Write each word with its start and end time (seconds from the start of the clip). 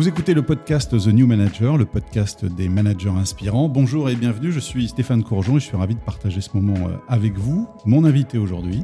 Vous 0.00 0.08
écoutez 0.08 0.32
le 0.32 0.40
podcast 0.40 0.98
The 0.98 1.08
New 1.08 1.26
Manager, 1.26 1.76
le 1.76 1.84
podcast 1.84 2.46
des 2.46 2.70
managers 2.70 3.10
inspirants. 3.10 3.68
Bonjour 3.68 4.08
et 4.08 4.14
bienvenue, 4.14 4.50
je 4.50 4.58
suis 4.58 4.88
Stéphane 4.88 5.22
Courgeon 5.22 5.58
et 5.58 5.60
je 5.60 5.66
suis 5.66 5.76
ravi 5.76 5.94
de 5.94 6.00
partager 6.00 6.40
ce 6.40 6.48
moment 6.54 6.88
euh, 6.88 6.96
avec 7.06 7.36
vous. 7.36 7.68
Mon 7.84 8.06
invité 8.06 8.38
aujourd'hui, 8.38 8.82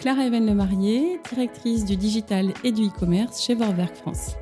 Clara 0.00 0.24
Even 0.24 0.44
Lemarié, 0.44 1.20
directrice 1.30 1.84
du 1.84 1.96
digital 1.96 2.52
et 2.64 2.72
du 2.72 2.86
e-commerce 2.86 3.40
chez 3.40 3.54
Vorwerk 3.54 3.94
France. 3.94 4.34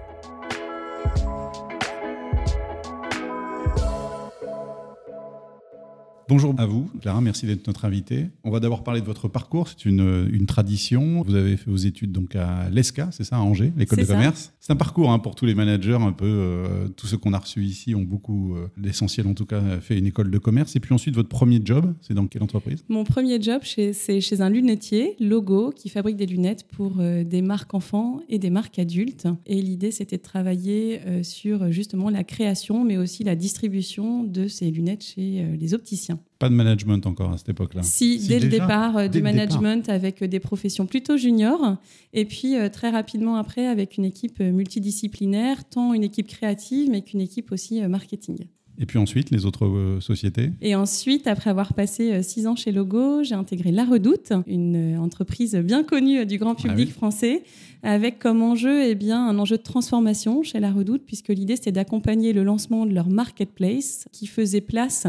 Bonjour 6.29 6.55
à 6.59 6.67
vous, 6.67 6.91
Clara, 7.01 7.21
merci 7.21 7.47
d'être 7.47 7.67
notre 7.69 7.85
invitée. 7.85 8.27
On 8.43 8.51
va 8.51 8.59
d'abord 8.59 8.83
parler 8.83 9.01
de 9.01 9.07
votre 9.07 9.29
parcours, 9.29 9.69
c'est 9.69 9.85
une, 9.85 10.29
une, 10.33 10.47
tradition. 10.47 11.23
Vous 11.23 11.35
avez 11.35 11.57
fait 11.57 11.71
vos 11.71 11.77
études 11.77 12.11
donc 12.11 12.35
à 12.35 12.69
l'ESCA, 12.71 13.11
c'est 13.13 13.23
ça, 13.23 13.37
à 13.37 13.41
Angers, 13.41 13.73
l'école 13.77 14.01
de 14.01 14.05
ça. 14.05 14.15
commerce. 14.15 14.53
C'est 14.59 14.73
un 14.73 14.77
parcours 14.77 15.13
hein, 15.13 15.21
pour 15.21 15.37
tous 15.37 15.47
les 15.47 15.55
managers, 15.55 15.99
un 16.01 16.13
peu, 16.13 16.27
euh, 16.27 16.89
tous 16.89 17.07
ceux 17.07 17.17
qu'on 17.17 17.33
a 17.33 17.39
reçus 17.39 17.63
ici 17.63 17.95
ont 17.95 18.03
beaucoup, 18.03 18.57
euh, 18.57 18.67
l'essentiel 18.77 19.29
en 19.29 19.35
tout 19.35 19.47
cas, 19.47 19.61
fait 19.81 19.99
une 19.99 20.07
école 20.07 20.31
de 20.31 20.39
commerce. 20.39 20.75
Et 20.75 20.81
puis 20.81 20.93
ensuite, 20.93 21.15
votre 21.15 21.29
premier 21.29 21.61
job, 21.65 21.95
c'est 22.01 22.15
dans 22.15 22.27
quelle 22.27 22.43
entreprise? 22.43 22.85
Mon 22.89 23.05
premier 23.05 23.41
job, 23.41 23.63
c'est 23.65 24.21
chez 24.21 24.41
un 24.41 24.51
lunetier, 24.51 25.17
Logo, 25.21 25.71
qui 25.71 25.89
fabrique 25.89 26.17
des 26.17 26.27
lunettes 26.27 26.65
pour 26.65 26.97
euh, 26.99 27.25
des 27.25 27.43
marques 27.43 27.75
enfants 27.75 28.21
et 28.29 28.39
des 28.39 28.51
marques 28.51 28.79
adultes. 28.79 29.29
Et 29.47 29.61
l'idée, 29.61 29.91
c'était 29.91 30.17
de 30.17 30.23
travailler 30.23 31.01
euh, 31.07 31.23
sur 31.23 31.71
justement 31.73 32.11
la 32.11 32.25
création, 32.25 32.85
mais 32.85 32.97
aussi 32.97 33.25
la 33.25 33.37
distribution 33.37 34.25
de 34.25 34.49
ces 34.49 34.71
lunettes 34.71 35.05
chez 35.05 35.41
euh, 35.41 35.57
les 35.57 35.75
opticiens. 35.75 36.16
Pas 36.39 36.49
de 36.49 36.55
management 36.55 37.07
encore 37.07 37.33
à 37.33 37.39
cette 37.39 37.49
époque-là. 37.49 37.83
Si, 37.83 38.21
Si, 38.21 38.29
dès 38.29 38.39
le 38.41 38.49
déjà 38.49 38.65
départ, 38.65 38.97
euh, 38.97 39.03
Dès 39.09 39.21
du 39.21 39.25
le 39.25 39.31
départ. 39.33 39.35
management 39.61 39.89
avec 39.89 40.23
euh, 40.23 40.29
des 40.29 40.41
professions 40.41 40.87
plutôt 40.87 41.17
juniors. 41.17 41.77
Et 42.13 42.25
puis, 42.25 42.57
euh, 42.57 42.69
très 42.69 42.91
rapidement 42.91 43.37
après, 43.37 43.67
avec 43.67 43.97
une 43.97 44.05
équipe 44.05 44.41
multidisciplinaire, 44.41 45.65
tant 45.65 45.95
une 45.95 46.05
équipe 46.05 46.27
créative, 46.29 46.91
mais 46.91 47.03
qu'une 47.03 47.21
équipe 47.21 47.53
aussi 47.53 47.83
euh, 47.83 47.89
marketing. 47.89 48.47
Et 48.79 48.87
puis 48.87 48.99
ensuite, 48.99 49.31
les 49.31 49.47
autres 49.47 49.67
euh, 49.67 50.01
sociétés 50.01 50.51
Et 50.61 50.75
ensuite, 50.75 51.27
après 51.27 51.51
avoir 51.51 51.73
passé 51.73 52.13
euh, 52.13 52.23
six 52.23 52.47
ans 52.47 52.57
chez 52.57 52.73
Logo, 52.73 53.23
j'ai 53.23 53.35
intégré 53.35 53.73
La 53.73 53.85
Redoute, 53.85 54.33
une 54.47 54.97
euh, 54.97 55.01
entreprise 55.01 55.57
bien 55.57 55.83
connue 55.83 56.27
du 56.27 56.39
grand 56.39 56.55
public 56.55 56.89
oui. 56.89 56.93
français, 56.93 57.43
avec 57.83 58.19
comme 58.19 58.43
enjeu 58.43 58.85
eh 58.85 58.95
bien, 58.95 59.29
un 59.29 59.39
enjeu 59.39 59.57
de 59.57 59.63
transformation 59.63 60.43
chez 60.43 60.61
La 60.61 60.73
Redoute, 60.73 61.03
puisque 61.07 61.29
l'idée 61.29 61.57
c'était 61.57 61.73
d'accompagner 61.73 62.33
le 62.33 62.43
lancement 62.43 62.85
de 62.85 62.93
leur 62.93 63.09
marketplace, 63.09 64.07
qui 64.13 64.27
faisait 64.27 64.61
place 64.61 65.07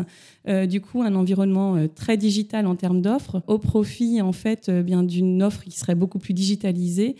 du 0.67 0.79
coup 0.79 1.01
un 1.01 1.15
environnement 1.15 1.87
très 1.95 2.17
digital 2.17 2.67
en 2.67 2.75
termes 2.75 3.01
d'offres, 3.01 3.41
au 3.47 3.57
profit 3.57 4.21
en 4.21 4.31
fait 4.31 4.69
bien 4.69 5.01
d'une 5.03 5.41
offre 5.41 5.63
qui 5.63 5.71
serait 5.71 5.95
beaucoup 5.95 6.19
plus 6.19 6.33
digitalisée 6.33 7.15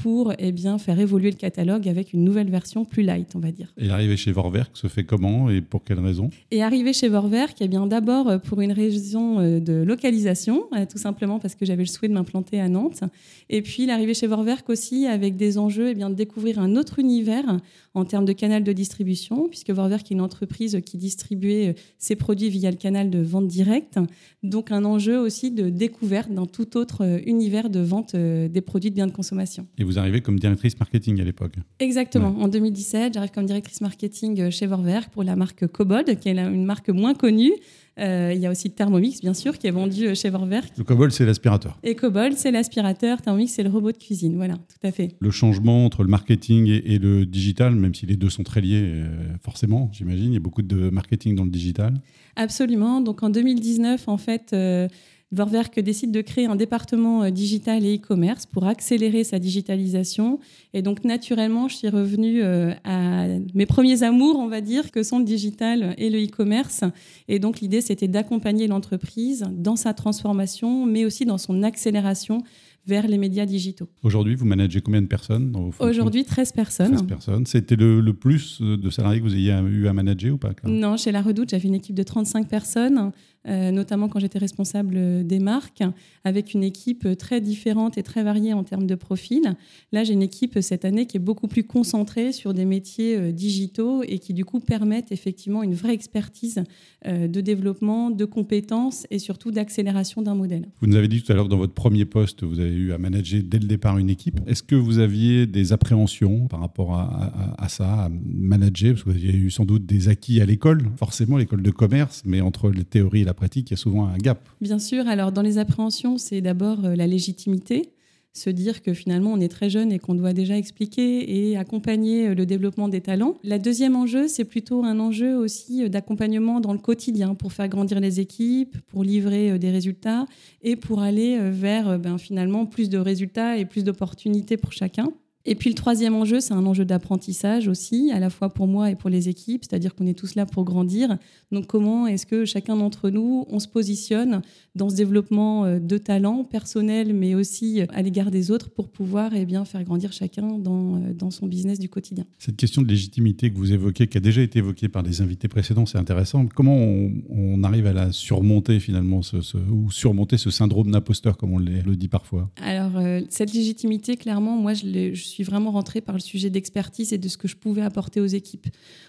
pour 0.00 0.32
eh 0.38 0.52
bien, 0.52 0.78
faire 0.78 0.98
évoluer 0.98 1.30
le 1.30 1.36
catalogue 1.36 1.88
avec 1.88 2.12
une 2.12 2.24
nouvelle 2.24 2.50
version 2.50 2.84
plus 2.84 3.02
light, 3.02 3.32
on 3.34 3.40
va 3.40 3.52
dire. 3.52 3.72
Et 3.76 3.86
l'arrivée 3.86 4.16
chez 4.16 4.32
Vorwerk 4.32 4.76
se 4.76 4.86
fait 4.86 5.04
comment 5.04 5.50
et 5.50 5.60
pour 5.60 5.84
quelles 5.84 6.00
raisons 6.00 6.30
Et 6.50 6.62
arrivé 6.62 6.92
chez 6.92 7.08
Vorwerk, 7.08 7.56
eh 7.60 7.68
bien 7.68 7.86
d'abord 7.86 8.28
euh, 8.28 8.38
pour 8.38 8.60
une 8.62 8.72
raison 8.72 9.38
euh, 9.38 9.60
de 9.60 9.74
localisation, 9.74 10.64
euh, 10.74 10.86
tout 10.90 10.98
simplement 10.98 11.38
parce 11.38 11.54
que 11.54 11.66
j'avais 11.66 11.82
le 11.82 11.88
souhait 11.88 12.08
de 12.08 12.14
m'implanter 12.14 12.60
à 12.60 12.68
Nantes. 12.68 13.04
Et 13.50 13.60
puis 13.62 13.86
l'arrivée 13.86 14.14
chez 14.14 14.26
Vorwerk 14.26 14.68
aussi 14.70 15.06
avec 15.06 15.36
des 15.36 15.58
enjeux 15.58 15.90
eh 15.90 15.94
bien, 15.94 16.08
de 16.08 16.14
découvrir 16.14 16.58
un 16.58 16.76
autre 16.76 16.98
univers 16.98 17.58
en 17.94 18.04
termes 18.04 18.24
de 18.24 18.32
canal 18.32 18.64
de 18.64 18.72
distribution, 18.72 19.48
puisque 19.48 19.70
Vorwerk 19.70 20.10
est 20.10 20.14
une 20.14 20.22
entreprise 20.22 20.80
qui 20.84 20.96
distribuait 20.96 21.74
ses 21.98 22.16
produits 22.16 22.48
via 22.48 22.70
le 22.70 22.76
canal 22.76 23.10
de 23.10 23.20
vente 23.20 23.46
directe. 23.46 23.98
Donc 24.42 24.72
un 24.72 24.84
enjeu 24.86 25.18
aussi 25.18 25.50
de 25.50 25.68
découverte 25.68 26.32
d'un 26.32 26.46
tout 26.46 26.78
autre 26.78 27.20
univers 27.26 27.68
de 27.68 27.80
vente 27.80 28.16
des 28.16 28.60
produits 28.62 28.90
de 28.90 28.94
biens 28.94 29.06
de 29.06 29.12
consommation. 29.12 29.66
Et 29.76 29.81
vous 29.84 29.98
arrivez 29.98 30.20
comme 30.20 30.38
directrice 30.38 30.78
marketing 30.78 31.20
à 31.20 31.24
l'époque. 31.24 31.54
Exactement. 31.78 32.34
En 32.40 32.48
2017, 32.48 33.14
j'arrive 33.14 33.30
comme 33.30 33.46
directrice 33.46 33.80
marketing 33.80 34.40
euh, 34.40 34.50
chez 34.50 34.66
Vorwerk 34.66 35.10
pour 35.10 35.22
la 35.22 35.36
marque 35.36 35.66
Cobold, 35.66 36.18
qui 36.18 36.28
est 36.28 36.38
une 36.38 36.64
marque 36.64 36.88
moins 36.90 37.14
connue. 37.14 37.52
Euh, 37.98 38.32
il 38.34 38.40
y 38.40 38.46
a 38.46 38.50
aussi 38.50 38.70
Thermomix, 38.70 39.20
bien 39.20 39.34
sûr, 39.34 39.58
qui 39.58 39.66
est 39.66 39.70
vendu 39.70 40.06
euh, 40.06 40.14
chez 40.14 40.30
Vorwerk. 40.30 40.72
Le 40.78 40.84
COBOL, 40.84 41.12
c'est 41.12 41.26
l'aspirateur. 41.26 41.78
Et 41.82 41.94
Cobold, 41.94 42.36
c'est 42.36 42.50
l'aspirateur. 42.50 43.20
Thermomix, 43.20 43.52
c'est 43.52 43.62
le 43.62 43.68
robot 43.68 43.92
de 43.92 43.98
cuisine. 43.98 44.36
Voilà, 44.36 44.54
tout 44.54 44.86
à 44.86 44.90
fait. 44.92 45.14
Le 45.20 45.30
changement 45.30 45.84
entre 45.84 46.02
le 46.02 46.08
marketing 46.08 46.68
et, 46.68 46.94
et 46.94 46.98
le 46.98 47.26
digital, 47.26 47.74
même 47.74 47.94
si 47.94 48.06
les 48.06 48.16
deux 48.16 48.30
sont 48.30 48.44
très 48.44 48.62
liés, 48.62 48.82
euh, 48.82 49.08
forcément, 49.42 49.90
j'imagine, 49.92 50.32
il 50.32 50.34
y 50.34 50.38
a 50.38 50.40
beaucoup 50.40 50.62
de 50.62 50.88
marketing 50.88 51.34
dans 51.34 51.44
le 51.44 51.50
digital. 51.50 51.92
Absolument. 52.36 53.02
Donc 53.02 53.22
en 53.22 53.28
2019, 53.28 54.08
en 54.08 54.16
fait, 54.16 54.52
euh, 54.54 54.88
Vorwerk 55.32 55.80
décide 55.80 56.12
de 56.12 56.20
créer 56.20 56.46
un 56.46 56.56
département 56.56 57.24
euh, 57.24 57.30
digital 57.30 57.84
et 57.84 57.96
e-commerce 57.96 58.46
pour 58.46 58.66
accélérer 58.66 59.24
sa 59.24 59.38
digitalisation. 59.38 60.38
Et 60.74 60.82
donc 60.82 61.04
naturellement, 61.04 61.68
je 61.68 61.76
suis 61.76 61.88
revenue 61.88 62.42
euh, 62.42 62.72
à 62.84 63.26
mes 63.54 63.66
premiers 63.66 64.02
amours, 64.02 64.38
on 64.38 64.48
va 64.48 64.60
dire, 64.60 64.90
que 64.90 65.02
sont 65.02 65.18
le 65.18 65.24
digital 65.24 65.94
et 65.96 66.10
le 66.10 66.22
e-commerce. 66.22 66.84
Et 67.28 67.38
donc 67.38 67.60
l'idée, 67.60 67.80
c'était 67.80 68.08
d'accompagner 68.08 68.66
l'entreprise 68.66 69.46
dans 69.50 69.76
sa 69.76 69.94
transformation, 69.94 70.84
mais 70.86 71.04
aussi 71.04 71.24
dans 71.24 71.38
son 71.38 71.62
accélération 71.62 72.42
vers 72.86 73.06
les 73.06 73.18
médias 73.18 73.46
digitaux. 73.46 73.88
Aujourd'hui, 74.02 74.34
vous 74.34 74.44
managez 74.44 74.80
combien 74.80 75.02
de 75.02 75.06
personnes 75.06 75.52
dans 75.52 75.68
vos 75.68 75.84
Aujourd'hui, 75.84 76.24
13 76.24 76.52
personnes. 76.52 76.92
13 76.96 77.06
personnes. 77.06 77.46
C'était 77.46 77.76
le, 77.76 78.00
le 78.00 78.12
plus 78.12 78.60
de 78.60 78.90
salariés 78.90 79.20
que 79.20 79.24
vous 79.24 79.36
ayez 79.36 79.52
eu 79.70 79.86
à 79.86 79.92
manager 79.92 80.34
ou 80.34 80.38
pas 80.38 80.50
Non, 80.64 80.96
chez 80.96 81.12
La 81.12 81.22
Redoute, 81.22 81.50
j'avais 81.50 81.68
une 81.68 81.76
équipe 81.76 81.94
de 81.94 82.02
35 82.02 82.48
personnes, 82.48 82.98
euh, 82.98 83.10
notamment 83.46 84.08
quand 84.08 84.20
j'étais 84.20 84.38
responsable 84.38 85.26
des 85.26 85.38
marques, 85.38 85.82
avec 86.24 86.54
une 86.54 86.62
équipe 86.62 87.16
très 87.18 87.40
différente 87.40 87.98
et 87.98 88.02
très 88.02 88.22
variée 88.22 88.52
en 88.52 88.64
termes 88.64 88.86
de 88.86 88.94
profil. 88.94 89.54
Là, 89.92 90.04
j'ai 90.04 90.12
une 90.12 90.22
équipe 90.22 90.58
cette 90.60 90.84
année 90.84 91.06
qui 91.06 91.16
est 91.16 91.20
beaucoup 91.20 91.48
plus 91.48 91.64
concentrée 91.64 92.32
sur 92.32 92.54
des 92.54 92.64
métiers 92.64 93.16
euh, 93.16 93.32
digitaux 93.32 94.02
et 94.02 94.18
qui, 94.18 94.34
du 94.34 94.44
coup, 94.44 94.60
permettent 94.60 95.12
effectivement 95.12 95.62
une 95.62 95.74
vraie 95.74 95.94
expertise 95.94 96.62
euh, 97.06 97.28
de 97.28 97.40
développement, 97.40 98.10
de 98.10 98.24
compétences 98.24 99.06
et 99.10 99.18
surtout 99.18 99.50
d'accélération 99.50 100.22
d'un 100.22 100.34
modèle. 100.34 100.68
Vous 100.80 100.86
nous 100.86 100.96
avez 100.96 101.08
dit 101.08 101.22
tout 101.22 101.32
à 101.32 101.34
l'heure 101.34 101.48
dans 101.48 101.56
votre 101.56 101.74
premier 101.74 102.04
poste, 102.04 102.44
vous 102.44 102.60
avez 102.60 102.70
eu 102.70 102.92
à 102.92 102.98
manager 102.98 103.42
dès 103.44 103.58
le 103.58 103.66
départ 103.66 103.98
une 103.98 104.10
équipe. 104.10 104.40
Est-ce 104.46 104.62
que 104.62 104.74
vous 104.74 104.98
aviez 104.98 105.46
des 105.46 105.72
appréhensions 105.72 106.46
par 106.48 106.60
rapport 106.60 106.94
à, 106.94 107.68
ça, 107.68 108.04
à 108.04 108.08
manager? 108.08 108.92
Parce 108.92 109.04
que 109.04 109.10
vous 109.10 109.16
aviez 109.16 109.32
eu 109.32 109.50
sans 109.50 109.64
doute 109.64 109.86
des 109.86 110.08
acquis 110.08 110.40
à 110.40 110.46
l'école, 110.46 110.90
forcément 110.96 111.36
l'école 111.36 111.62
de 111.62 111.70
commerce, 111.70 112.22
mais 112.24 112.40
entre 112.40 112.70
la 112.70 112.84
théorie 112.84 113.22
et 113.22 113.24
la 113.24 113.31
pratique, 113.34 113.70
il 113.70 113.72
y 113.72 113.74
a 113.74 113.76
souvent 113.76 114.06
un 114.06 114.16
gap. 114.16 114.48
Bien 114.60 114.78
sûr, 114.78 115.06
alors 115.08 115.32
dans 115.32 115.42
les 115.42 115.58
appréhensions, 115.58 116.18
c'est 116.18 116.40
d'abord 116.40 116.84
euh, 116.84 116.94
la 116.94 117.06
légitimité, 117.06 117.92
se 118.34 118.48
dire 118.48 118.80
que 118.82 118.94
finalement 118.94 119.32
on 119.32 119.40
est 119.40 119.48
très 119.48 119.68
jeune 119.68 119.92
et 119.92 119.98
qu'on 119.98 120.14
doit 120.14 120.32
déjà 120.32 120.56
expliquer 120.56 121.50
et 121.50 121.56
accompagner 121.56 122.28
euh, 122.28 122.34
le 122.34 122.46
développement 122.46 122.88
des 122.88 123.00
talents. 123.00 123.36
La 123.44 123.58
deuxième 123.58 123.94
enjeu, 123.94 124.28
c'est 124.28 124.44
plutôt 124.44 124.84
un 124.84 124.98
enjeu 125.00 125.36
aussi 125.36 125.84
euh, 125.84 125.88
d'accompagnement 125.88 126.60
dans 126.60 126.72
le 126.72 126.78
quotidien 126.78 127.34
pour 127.34 127.52
faire 127.52 127.68
grandir 127.68 128.00
les 128.00 128.20
équipes, 128.20 128.76
pour 128.86 129.04
livrer 129.04 129.58
des 129.58 129.70
résultats 129.70 130.26
et 130.62 130.76
pour 130.76 131.00
aller 131.00 131.38
vers 131.50 131.98
ben, 131.98 132.18
finalement 132.18 132.66
plus 132.66 132.88
de 132.88 132.98
résultats 132.98 133.58
et 133.58 133.64
plus 133.64 133.84
d'opportunités 133.84 134.56
pour 134.56 134.72
chacun. 134.72 135.08
Et 135.44 135.54
puis 135.56 135.70
le 135.70 135.74
troisième 135.74 136.14
enjeu, 136.14 136.40
c'est 136.40 136.54
un 136.54 136.64
enjeu 136.66 136.84
d'apprentissage 136.84 137.66
aussi, 137.66 138.10
à 138.12 138.20
la 138.20 138.30
fois 138.30 138.48
pour 138.54 138.68
moi 138.68 138.90
et 138.90 138.94
pour 138.94 139.10
les 139.10 139.28
équipes, 139.28 139.64
c'est-à-dire 139.64 139.94
qu'on 139.94 140.06
est 140.06 140.16
tous 140.18 140.36
là 140.36 140.46
pour 140.46 140.64
grandir. 140.64 141.18
Donc 141.50 141.66
comment 141.66 142.06
est-ce 142.06 142.26
que 142.26 142.44
chacun 142.44 142.76
d'entre 142.76 143.10
nous, 143.10 143.44
on 143.50 143.58
se 143.58 143.66
positionne 143.66 144.42
dans 144.74 144.88
ce 144.88 144.94
développement 144.96 145.64
euh, 145.64 145.78
de 145.80 145.98
talent 145.98 146.44
personnel, 146.44 147.12
mais 147.12 147.34
aussi 147.34 147.80
euh, 147.80 147.86
à 147.92 148.02
l'égard 148.02 148.30
des 148.30 148.50
autres 148.52 148.70
pour 148.70 148.88
pouvoir 148.88 149.34
eh 149.34 149.44
bien, 149.44 149.64
faire 149.64 149.82
grandir 149.84 150.12
chacun 150.12 150.58
dans, 150.58 150.96
euh, 150.96 151.12
dans 151.12 151.30
son 151.30 151.46
business 151.46 151.78
du 151.78 151.88
quotidien? 151.88 152.24
Cette 152.38 152.56
question 152.56 152.80
de 152.80 152.88
légitimité 152.88 153.50
que 153.52 153.58
vous 153.58 153.72
évoquez, 153.72 154.06
qui 154.06 154.18
a 154.18 154.20
déjà 154.20 154.42
été 154.42 154.60
évoquée 154.60 154.88
par 154.88 155.02
des 155.02 155.20
invités 155.22 155.48
précédents, 155.48 155.86
c'est 155.86 155.98
intéressant. 155.98 156.46
Comment 156.46 156.76
on, 156.76 157.12
on 157.30 157.64
arrive 157.64 157.86
à 157.86 157.92
la 157.92 158.12
surmonter 158.12 158.78
finalement, 158.80 159.22
ce, 159.22 159.40
ce- 159.40 159.58
ou 159.58 159.90
surmonter 159.90 160.38
ce 160.38 160.50
syndrome 160.50 160.90
d'imposteur, 160.92 161.36
comme 161.36 161.52
on 161.52 161.58
le 161.58 161.96
dit 161.96 162.08
parfois? 162.08 162.48
Alors, 162.62 162.92
cette 163.28 163.52
légitimité, 163.52 164.16
clairement, 164.16 164.56
moi, 164.56 164.74
je, 164.74 164.86
je 165.12 165.31
suis 165.32 165.44
vraiment 165.44 165.70
rentrée 165.70 166.00
par 166.00 166.14
le 166.14 166.20
sujet 166.20 166.50
d'expertise 166.50 167.12
et 167.12 167.18
de 167.18 167.28
ce 167.28 167.36
que 167.36 167.48
je 167.48 167.56
pouvais 167.56 167.82
apporter 167.82 168.20
aux 168.20 168.26
équipes, 168.26 168.66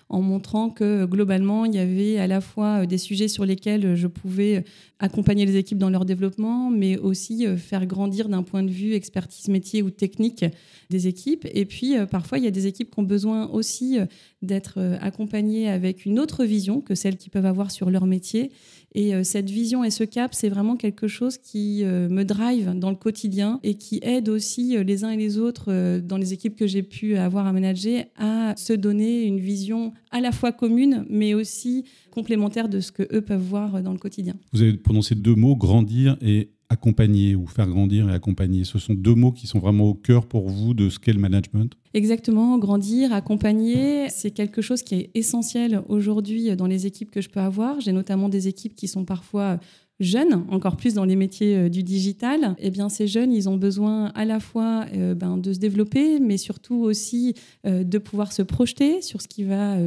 en 0.09 0.21
montrant 0.21 0.69
que 0.69 1.05
globalement, 1.05 1.65
il 1.65 1.75
y 1.75 1.79
avait 1.79 2.17
à 2.17 2.27
la 2.27 2.41
fois 2.41 2.83
euh, 2.83 2.85
des 2.85 2.97
sujets 2.97 3.27
sur 3.27 3.45
lesquels 3.45 3.85
euh, 3.85 3.95
je 3.95 4.07
pouvais 4.07 4.57
euh, 4.57 4.61
accompagner 4.99 5.45
les 5.45 5.57
équipes 5.57 5.77
dans 5.77 5.89
leur 5.89 6.05
développement, 6.05 6.69
mais 6.69 6.97
aussi 6.97 7.45
faire 7.57 7.85
grandir 7.85 8.29
d'un 8.29 8.43
point 8.43 8.63
de 8.63 8.69
vue 8.69 8.93
expertise 8.93 9.49
métier 9.49 9.81
ou 9.81 9.89
technique 9.89 10.45
des 10.89 11.07
équipes. 11.07 11.45
Et 11.53 11.65
puis, 11.65 11.95
parfois, 12.09 12.37
il 12.37 12.45
y 12.45 12.47
a 12.47 12.51
des 12.51 12.67
équipes 12.67 12.89
qui 12.89 12.99
ont 13.01 13.03
besoin 13.03 13.49
aussi 13.49 13.97
d'être 14.41 14.79
accompagnées 15.01 15.67
avec 15.69 16.05
une 16.05 16.19
autre 16.19 16.45
vision 16.45 16.79
que 16.79 16.95
celle 16.95 17.17
qu'ils 17.17 17.31
peuvent 17.31 17.45
avoir 17.45 17.69
sur 17.69 17.89
leur 17.89 18.05
métier. 18.05 18.53
Et 18.95 19.15
euh, 19.15 19.23
cette 19.23 19.49
vision 19.49 19.83
et 19.83 19.89
ce 19.89 20.03
cap, 20.03 20.33
c'est 20.33 20.49
vraiment 20.49 20.75
quelque 20.75 21.07
chose 21.07 21.37
qui 21.37 21.83
euh, 21.83 22.09
me 22.09 22.23
drive 22.23 22.73
dans 22.75 22.89
le 22.89 22.95
quotidien 22.95 23.59
et 23.63 23.75
qui 23.75 23.99
aide 24.03 24.29
aussi 24.29 24.77
euh, 24.77 24.83
les 24.83 25.03
uns 25.03 25.09
et 25.09 25.17
les 25.17 25.37
autres 25.37 25.99
dans 25.99 26.17
les 26.17 26.33
équipes 26.33 26.55
que 26.55 26.67
j'ai 26.67 26.83
pu 26.83 27.17
avoir 27.17 27.47
à 27.47 27.53
manager 27.53 28.05
à 28.17 28.53
se 28.55 28.73
donner 28.73 29.23
une 29.23 29.39
vision 29.39 29.93
à 30.11 30.21
la 30.21 30.31
fois 30.31 30.51
commune, 30.51 31.05
mais 31.09 31.33
aussi 31.33 31.85
complémentaire 32.11 32.69
de 32.69 32.79
ce 32.79 32.91
que 32.91 33.03
eux 33.11 33.21
peuvent 33.21 33.41
voir 33.41 33.81
dans 33.81 33.91
le 33.91 33.97
quotidien. 33.97 34.35
Vous 34.51 34.61
avez 34.61 34.73
prononcé 34.73 35.15
deux 35.15 35.35
mots, 35.35 35.55
grandir 35.55 36.17
et 36.21 36.49
accompagner 36.73 37.35
ou 37.35 37.47
faire 37.47 37.67
grandir 37.67 38.09
et 38.09 38.13
accompagner. 38.13 38.63
Ce 38.65 38.77
sont 38.79 38.93
deux 38.93 39.15
mots 39.15 39.31
qui 39.31 39.47
sont 39.47 39.59
vraiment 39.59 39.85
au 39.85 39.93
cœur 39.93 40.25
pour 40.25 40.49
vous 40.49 40.73
de 40.73 40.89
ce 40.89 40.99
qu'est 40.99 41.13
le 41.13 41.19
management. 41.19 41.73
Exactement, 41.93 42.57
grandir, 42.57 43.13
accompagner, 43.13 44.09
c'est 44.09 44.31
quelque 44.31 44.61
chose 44.61 44.81
qui 44.81 44.95
est 44.95 45.11
essentiel 45.13 45.81
aujourd'hui 45.87 46.55
dans 46.55 46.67
les 46.67 46.85
équipes 46.85 47.11
que 47.11 47.21
je 47.21 47.29
peux 47.29 47.39
avoir. 47.39 47.79
J'ai 47.79 47.91
notamment 47.91 48.29
des 48.29 48.47
équipes 48.47 48.75
qui 48.75 48.87
sont 48.87 49.05
parfois 49.05 49.59
jeunes, 49.99 50.45
encore 50.49 50.75
plus 50.75 50.93
dans 50.93 51.05
les 51.05 51.15
métiers 51.15 51.55
euh, 51.55 51.69
du 51.69 51.83
digital, 51.83 52.55
eh 52.59 52.69
bien 52.69 52.89
ces 52.89 53.07
jeunes, 53.07 53.31
ils 53.31 53.49
ont 53.49 53.57
besoin 53.57 54.07
à 54.15 54.25
la 54.25 54.39
fois 54.39 54.85
euh, 54.95 55.15
ben, 55.15 55.37
de 55.37 55.53
se 55.53 55.59
développer, 55.59 56.19
mais 56.19 56.37
surtout 56.37 56.81
aussi 56.81 57.35
euh, 57.65 57.83
de 57.83 57.97
pouvoir 57.97 58.31
se 58.31 58.41
projeter 58.41 59.01
sur 59.01 59.21
ce 59.21 59.27
qui 59.27 59.43
va 59.43 59.77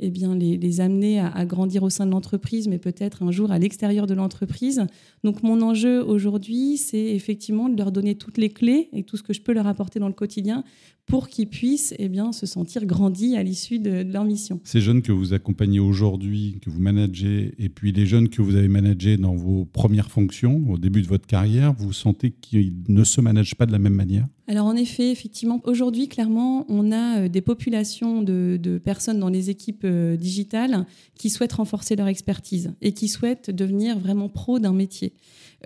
eh 0.00 0.10
bien, 0.10 0.34
les, 0.34 0.80
amener 0.80 1.20
à, 1.20 1.44
grandir 1.44 1.82
au 1.82 1.90
sein 1.90 2.06
de 2.06 2.10
l'entreprise, 2.10 2.68
mais 2.68 2.78
peut-être 2.78 3.22
un 3.22 3.30
jour 3.30 3.50
à 3.50 3.58
l'extérieur 3.58 4.06
de 4.06 4.14
l'entreprise. 4.14 4.82
Donc 5.24 5.42
mon 5.42 5.60
enjeu 5.62 6.02
aujourd'hui, 6.02 6.76
c'est 6.76 7.14
effectivement 7.14 7.68
de 7.68 7.76
leur 7.76 7.92
donner 7.92 8.14
toutes 8.14 8.38
les 8.38 8.48
clés 8.48 8.88
et 8.92 9.02
tout 9.02 9.16
ce 9.16 9.22
que 9.22 9.32
je 9.32 9.40
peux 9.40 9.52
leur 9.52 9.66
apporter 9.66 10.00
dans 10.00 10.08
le 10.08 10.14
quotidien 10.14 10.64
pour 11.06 11.28
qu'ils 11.28 11.48
puissent 11.48 11.92
eh 11.98 12.08
bien, 12.08 12.32
se 12.32 12.46
sentir 12.46 12.86
grandis 12.86 13.36
à 13.36 13.42
l'issue 13.42 13.80
de, 13.80 14.04
leur 14.10 14.24
mission. 14.24 14.60
Ces 14.64 14.80
jeunes 14.80 15.02
que 15.02 15.10
vous 15.10 15.32
accompagnez 15.34 15.80
aujourd'hui, 15.80 16.58
que 16.62 16.70
vous 16.70 16.80
managez, 16.80 17.54
et 17.58 17.68
puis 17.68 17.90
les 17.92 18.06
jeunes 18.06 18.28
que 18.28 18.40
vous 18.40 18.54
avez 18.54 18.68
managés 18.68 19.16
dans 19.16 19.34
vos 19.34 19.64
premières 19.64 20.10
fonctions, 20.10 20.64
au 20.68 20.78
début 20.78 21.02
de 21.02 21.08
votre 21.08 21.26
carrière, 21.26 21.72
vous 21.72 21.92
sentez 21.92 22.30
qu'ils 22.30 22.74
ne 22.88 23.02
se 23.02 23.20
managent 23.20 23.56
pas 23.56 23.66
de 23.66 23.72
la 23.72 23.80
même 23.80 23.94
manière? 23.94 24.26
Alors 24.50 24.66
en 24.66 24.74
effet, 24.74 25.12
effectivement, 25.12 25.60
aujourd'hui, 25.62 26.08
clairement, 26.08 26.66
on 26.68 26.90
a 26.90 27.20
euh, 27.20 27.28
des 27.28 27.40
populations 27.40 28.20
de, 28.20 28.80
personnes 28.82 29.20
dans 29.20 29.28
les 29.28 29.48
équipes 29.48 29.84
euh, 29.84 30.16
digitales 30.16 30.86
qui 31.14 31.30
souhaitent 31.30 31.52
renforcer 31.52 31.94
leur 31.94 32.08
expertise 32.08 32.74
et 32.82 32.90
qui 32.90 33.06
souhaitent 33.06 33.50
devenir 33.50 34.00
vraiment 34.00 34.28
pro 34.28 34.58
d'un 34.58 34.72
métier. 34.72 35.12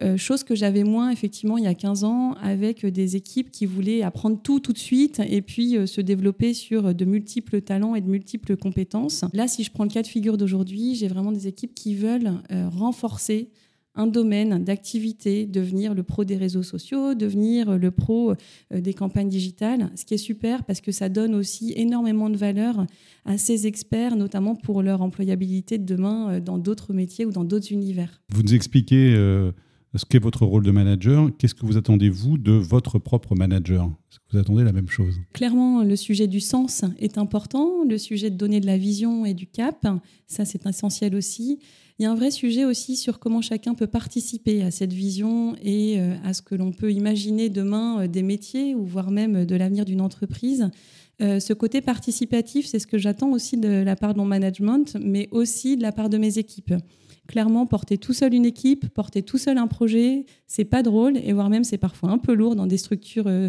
Euh, 0.02 0.19
chose 0.19 0.44
que 0.44 0.54
j'avais 0.54 0.84
moins 0.84 1.08
effectivement 1.08 1.56
il 1.56 1.64
y 1.64 1.66
a 1.66 1.72
15 1.72 2.04
ans 2.04 2.34
avec 2.42 2.84
des 2.84 3.16
équipes 3.16 3.50
qui 3.50 3.64
voulaient 3.64 4.02
apprendre 4.02 4.38
tout 4.42 4.60
tout 4.60 4.75
de 4.75 4.78
suite 4.78 5.22
et 5.26 5.40
puis 5.40 5.78
se 5.86 6.02
développer 6.02 6.52
sur 6.52 6.94
de 6.94 7.04
multiples 7.06 7.62
talents 7.62 7.94
et 7.94 8.02
de 8.02 8.08
multiples 8.08 8.54
compétences. 8.58 9.25
Là, 9.32 9.48
si 9.48 9.64
je 9.64 9.70
prends 9.70 9.84
le 9.84 9.90
cas 9.90 10.02
de 10.02 10.08
figure 10.08 10.36
d'aujourd'hui, 10.36 10.94
j'ai 10.94 11.08
vraiment 11.08 11.32
des 11.32 11.46
équipes 11.46 11.75
qui 11.75 11.94
veulent 11.94 12.32
renforcer 12.50 13.48
un 13.94 14.06
domaine 14.06 14.64
d'activité, 14.64 15.46
devenir 15.46 15.94
le 15.94 16.02
pro 16.02 16.25
des 16.25 16.37
réseaux 16.37 16.62
sociaux, 16.62 17.14
devenir 17.14 17.79
le 17.79 17.91
pro 17.91 18.35
des 18.75 18.94
campagnes 18.94 19.29
digitales, 19.29 19.91
ce 19.94 20.05
qui 20.05 20.14
est 20.14 20.19
super 20.19 20.64
parce 20.64 20.81
que 20.81 20.93
ça 20.93 21.08
donne 21.08 21.35
aussi 21.35 21.73
énormément 21.76 22.31
de 22.31 22.37
valeur 22.37 22.87
à 23.25 23.38
ces 23.38 23.67
experts, 23.67 24.17
notamment 24.17 24.56
pour 24.56 24.82
leur 24.82 25.02
employabilité 25.02 25.79
de 25.79 25.85
demain 25.85 26.41
dans 26.41 26.58
d'autres 26.58 26.93
métiers 26.93 27.25
ou 27.25 27.31
dans 27.31 27.44
d'autres 27.44 27.73
univers. 27.73 28.20
Vous 28.31 28.43
nous 28.43 28.55
expliquez 28.55 29.14
ce 29.96 30.05
qu'est 30.05 30.19
votre 30.19 30.44
rôle 30.44 30.64
de 30.64 30.73
manager. 30.73 31.31
Qu'est-ce 31.38 31.55
que 31.55 31.64
vous 31.64 31.76
attendez, 31.76 32.08
vous, 32.08 32.37
de 32.37 32.50
votre 32.50 32.99
propre 32.99 33.37
manager? 33.37 33.87
Est-ce 34.11 34.19
que 34.19 34.25
vous 34.32 34.38
attendez 34.38 34.64
la 34.64 34.73
même 34.73 34.88
chose? 34.88 35.20
Clairement, 35.32 35.85
le 35.85 35.94
sujet 35.94 36.26
du 36.26 36.41
sens 36.41 36.85
est 36.99 37.17
important. 37.17 37.85
Le 37.88 37.96
sujet 37.96 38.31
de 38.31 38.37
donner 38.37 38.58
de 38.58 38.67
la 38.67 38.76
vision 38.76 39.25
et 39.25 39.35
du 39.35 39.46
cap, 39.46 39.87
ça, 40.26 40.44
c'est 40.44 40.67
essentiel 40.67 41.14
aussi. 41.14 41.61
Il 41.99 42.02
y 42.02 42.06
a 42.06 42.11
un 42.11 42.17
vrai 42.17 42.32
sujet 42.32 42.64
aussi 42.64 42.96
sur 42.96 43.20
comment 43.20 43.41
chacun 43.41 43.75
peut 43.75 43.87
participer 43.87 44.64
à 44.64 44.73
cette 44.73 44.93
vision 44.93 45.55
et 45.62 46.00
euh, 46.00 46.17
à 46.25 46.35
ce 46.35 46.43
que 46.43 46.56
l'on 46.56 46.73
peut 46.73 46.91
imaginer 46.91 47.50
demain 47.50 48.00
euh, 48.00 48.06
des 48.08 48.25
métiers 48.25 48.75
ou 48.75 48.85
voire 48.85 49.12
même 49.12 49.44
de 49.44 49.55
l'avenir 49.55 49.85
d'une 49.85 50.00
entreprise. 50.00 50.70
Euh, 51.23 51.38
ce 51.38 51.52
côté 51.52 51.81
participatif, 51.81 52.67
c'est 52.67 52.81
ce 52.81 52.88
que 52.88 52.99
j'attends 52.99 53.31
aussi 53.31 53.56
de 53.58 53.69
la 53.69 53.94
part 53.94 54.14
de 54.14 54.19
mon 54.19 54.25
management, 54.25 54.96
mais 55.00 55.29
aussi 55.31 55.76
de 55.76 55.82
la 55.82 55.93
part 55.93 56.11
de 56.11 56.19
mes 56.19 56.38
équipes 56.38 56.75
clairement, 57.26 57.67
porter 57.67 57.99
tout 57.99 58.12
seul 58.12 58.35
une 58.35 58.44
équipe, 58.44 58.88
porter 58.88 59.23
tout 59.23 59.38
seul 59.38 59.58
un 59.58 59.67
projet, 59.67 60.26
c'est 60.46 60.64
pas 60.64 60.82
drôle 60.82 61.17
et 61.17 61.32
voire 61.32 61.50
même 61.50 61.64
c'est 61.64 61.79
parfois 61.79 62.11
un 62.11 62.19
peu 62.19 62.35
lourd 62.35 62.55
dans 62.55 62.67
des 62.67 62.76
structures 62.76 63.26
euh, 63.26 63.49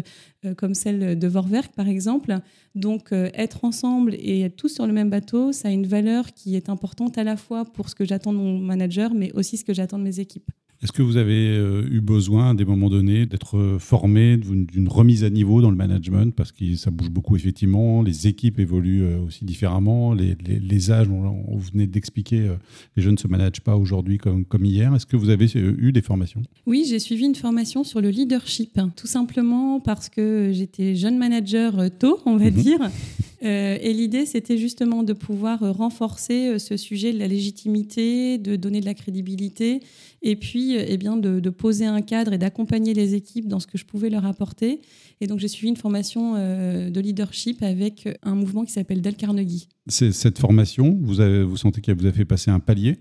comme 0.54 0.74
celle 0.74 1.18
de 1.18 1.28
Vorwerk 1.28 1.72
par 1.74 1.88
exemple. 1.88 2.38
Donc 2.74 3.12
euh, 3.12 3.30
être 3.34 3.64
ensemble 3.64 4.14
et 4.14 4.42
être 4.42 4.56
tous 4.56 4.68
sur 4.68 4.86
le 4.86 4.92
même 4.92 5.10
bateau, 5.10 5.52
ça 5.52 5.68
a 5.68 5.70
une 5.70 5.86
valeur 5.86 6.32
qui 6.32 6.56
est 6.56 6.68
importante 6.68 7.18
à 7.18 7.24
la 7.24 7.36
fois 7.36 7.64
pour 7.64 7.88
ce 7.88 7.94
que 7.94 8.04
j'attends 8.04 8.32
de 8.32 8.38
mon 8.38 8.58
manager, 8.58 9.14
mais 9.14 9.32
aussi 9.32 9.56
ce 9.56 9.64
que 9.64 9.74
j'attends 9.74 9.98
de 9.98 10.04
mes 10.04 10.20
équipes. 10.20 10.50
Est-ce 10.82 10.92
que 10.92 11.00
vous 11.00 11.16
avez 11.16 11.48
euh, 11.48 11.88
eu 11.90 12.00
besoin 12.00 12.50
à 12.50 12.54
des 12.54 12.66
moments 12.66 12.90
donnés 12.90 13.24
d'être 13.24 13.56
euh, 13.56 13.78
formé 13.78 14.36
d'une 14.36 14.88
remise 14.88 15.24
à 15.24 15.30
niveau 15.30 15.62
dans 15.62 15.70
le 15.70 15.76
management? 15.76 16.34
Parce 16.34 16.52
que 16.52 16.76
ça 16.76 16.90
bouge 16.90 17.08
beaucoup 17.08 17.34
effectivement, 17.34 18.02
les 18.02 18.26
équipes 18.26 18.58
évoluent 18.58 19.04
euh, 19.04 19.20
aussi 19.20 19.46
différemment, 19.46 20.12
les, 20.12 20.36
les, 20.44 20.90
âges, 20.90 21.08
on, 21.08 21.56
venait 21.56 21.86
d'expliquer, 21.86 22.50
les 22.96 23.02
jeunes 23.02 23.14
ne 23.14 23.18
se 23.18 23.26
managent 23.26 23.62
pas 23.62 23.76
aujourd'hui 23.76 24.18
comme, 24.18 24.44
comme 24.44 24.64
hier. 24.64 24.94
Est-ce 24.94 25.06
que 25.06 25.16
vous 25.16 25.30
avez 25.30 25.46
eu 25.56 25.92
des 25.92 26.02
formations? 26.02 26.42
Oui, 26.66 26.84
j'ai 26.88 26.98
suivi 26.98 27.24
une 27.24 27.34
formation 27.34 27.82
sur 27.82 28.00
le 28.00 28.10
leadership, 28.10 28.78
tout 28.96 29.06
simplement 29.06 29.80
parce 29.80 30.08
que 30.08 30.50
j'étais 30.52 30.94
jeune 30.94 31.16
manager 31.16 31.90
tôt, 31.98 32.20
on 32.26 32.36
va 32.36 32.50
mhm. 32.50 32.62
dire. 32.62 32.90
et 33.42 33.92
l'idée, 33.92 34.26
c'était 34.26 34.58
justement 34.58 35.02
de 35.02 35.12
pouvoir 35.14 35.60
renforcer 35.60 36.58
ce 36.58 36.76
sujet 36.76 37.12
de 37.12 37.18
la 37.18 37.28
légitimité, 37.28 38.38
de 38.38 38.56
donner 38.56 38.80
de 38.80 38.86
la 38.86 38.94
crédibilité 38.94 39.80
et 40.22 40.36
puis 40.36 40.74
eh 40.76 40.96
bien, 40.96 41.16
de, 41.16 41.50
poser 41.50 41.86
un 41.86 42.02
cadre 42.02 42.32
et 42.32 42.38
d'accompagner 42.38 42.94
les 42.94 43.14
équipes 43.14 43.48
dans 43.48 43.60
ce 43.60 43.66
que 43.66 43.78
je 43.78 43.84
pouvais 43.84 44.10
leur 44.10 44.26
apporter. 44.26 44.80
Et 45.20 45.26
donc 45.26 45.38
j'ai 45.38 45.48
suivi 45.48 45.68
une 45.68 45.76
formation 45.76 46.34
euh, 46.36 46.90
de 46.90 47.00
leadership 47.00 47.62
avec 47.62 48.08
un 48.22 48.34
mouvement 48.34 48.64
qui 48.64 48.72
s'appelle 48.72 49.00
Del 49.00 49.16
Carnegie. 49.16 49.68
Cette 49.88 50.38
formation, 50.38 50.98
vous, 51.00 51.20
avez, 51.20 51.44
vous 51.44 51.56
sentez 51.56 51.80
qu'elle 51.80 51.96
vous 51.96 52.06
a 52.06 52.12
fait 52.12 52.24
passer 52.24 52.50
un 52.50 52.60
palier 52.60 52.96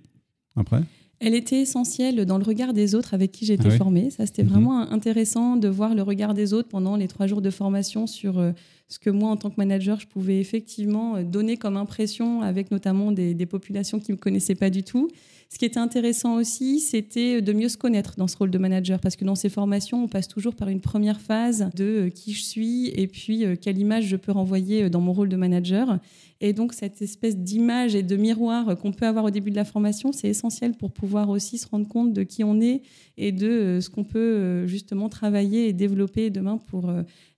après? 0.55 0.81
Elle 1.19 1.33
était 1.33 1.61
essentielle 1.61 2.25
dans 2.25 2.37
le 2.37 2.43
regard 2.43 2.73
des 2.73 2.93
autres 2.93 3.13
avec 3.13 3.31
qui 3.31 3.45
j'étais 3.45 3.69
ah 3.71 3.77
formée. 3.77 4.09
Ça, 4.09 4.25
c'était 4.25 4.43
mhm. 4.43 4.49
vraiment 4.49 4.79
intéressant 4.91 5.55
de 5.55 5.67
voir 5.67 5.95
le 5.95 6.01
regard 6.01 6.33
des 6.33 6.53
autres 6.53 6.67
pendant 6.67 6.97
les 6.97 7.07
trois 7.07 7.25
jours 7.25 7.41
de 7.41 7.49
formation 7.49 8.05
sur 8.05 8.37
euh, 8.37 8.51
ce 8.87 8.99
que 8.99 9.09
moi, 9.09 9.29
en 9.29 9.37
tant 9.37 9.49
que 9.49 9.55
manager, 9.57 9.99
je 9.99 10.07
pouvais 10.07 10.39
effectivement 10.39 11.15
euh, 11.17 11.23
donner 11.23 11.57
comme 11.57 11.77
impression 11.77 12.41
avec 12.41 12.71
notamment 12.71 13.11
des, 13.11 13.45
populations 13.45 13.99
qui 13.99 14.11
ne 14.11 14.17
me 14.17 14.19
connaissaient 14.19 14.55
pas 14.55 14.69
du 14.69 14.83
tout. 14.83 15.09
Ce 15.49 15.57
qui 15.57 15.65
était 15.65 15.79
intéressant 15.79 16.35
aussi, 16.35 16.79
c'était 16.79 17.41
de 17.41 17.53
mieux 17.53 17.69
se 17.69 17.77
connaître 17.77 18.15
dans 18.17 18.27
ce 18.27 18.35
rôle 18.35 18.51
de 18.51 18.57
manager, 18.57 18.99
parce 18.99 19.15
que 19.15 19.23
dans 19.23 19.35
ces 19.35 19.49
formations, 19.49 20.03
on 20.03 20.07
passe 20.07 20.27
toujours 20.27 20.55
par 20.55 20.69
une 20.69 20.81
première 20.81 21.21
phase 21.21 21.69
de 21.75 21.83
euh, 21.83 22.09
qui 22.09 22.33
je 22.33 22.43
suis 22.43 22.89
et 22.89 23.07
puis 23.07 23.45
euh, 23.45 23.55
quelle 23.55 23.77
image 23.77 24.05
je 24.05 24.15
peux 24.15 24.31
renvoyer 24.31 24.83
euh, 24.83 24.89
dans 24.89 25.01
mon 25.01 25.13
rôle 25.13 25.29
de 25.29 25.35
manager. 25.35 25.99
Et 26.41 26.51
donc 26.51 26.73
cette 26.73 27.01
espèce 27.01 27.37
d'image 27.37 27.95
et 27.95 28.03
de 28.03 28.15
miroir 28.17 28.77
qu'on 28.77 28.91
peut 28.91 29.05
avoir 29.05 29.23
au 29.23 29.29
début 29.29 29.51
de 29.51 29.55
la 29.55 29.63
formation, 29.63 30.11
c'est 30.11 30.27
essentiel 30.27 30.73
pour 30.73 30.91
pouvoir 30.91 31.29
aussi 31.29 31.57
se 31.57 31.67
rendre 31.67 31.87
compte 31.87 32.11
de 32.11 32.23
qui 32.23 32.43
on 32.43 32.59
est 32.59 32.81
et 33.17 33.31
de 33.31 33.79
ce 33.81 33.89
qu'on 33.89 34.03
peut 34.03 34.67
justement 34.67 35.07
travailler 35.07 35.69
et 35.69 35.73
développer 35.73 36.29
demain 36.29 36.57
pour 36.57 36.91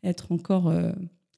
être 0.03 0.31
encore 0.31 0.73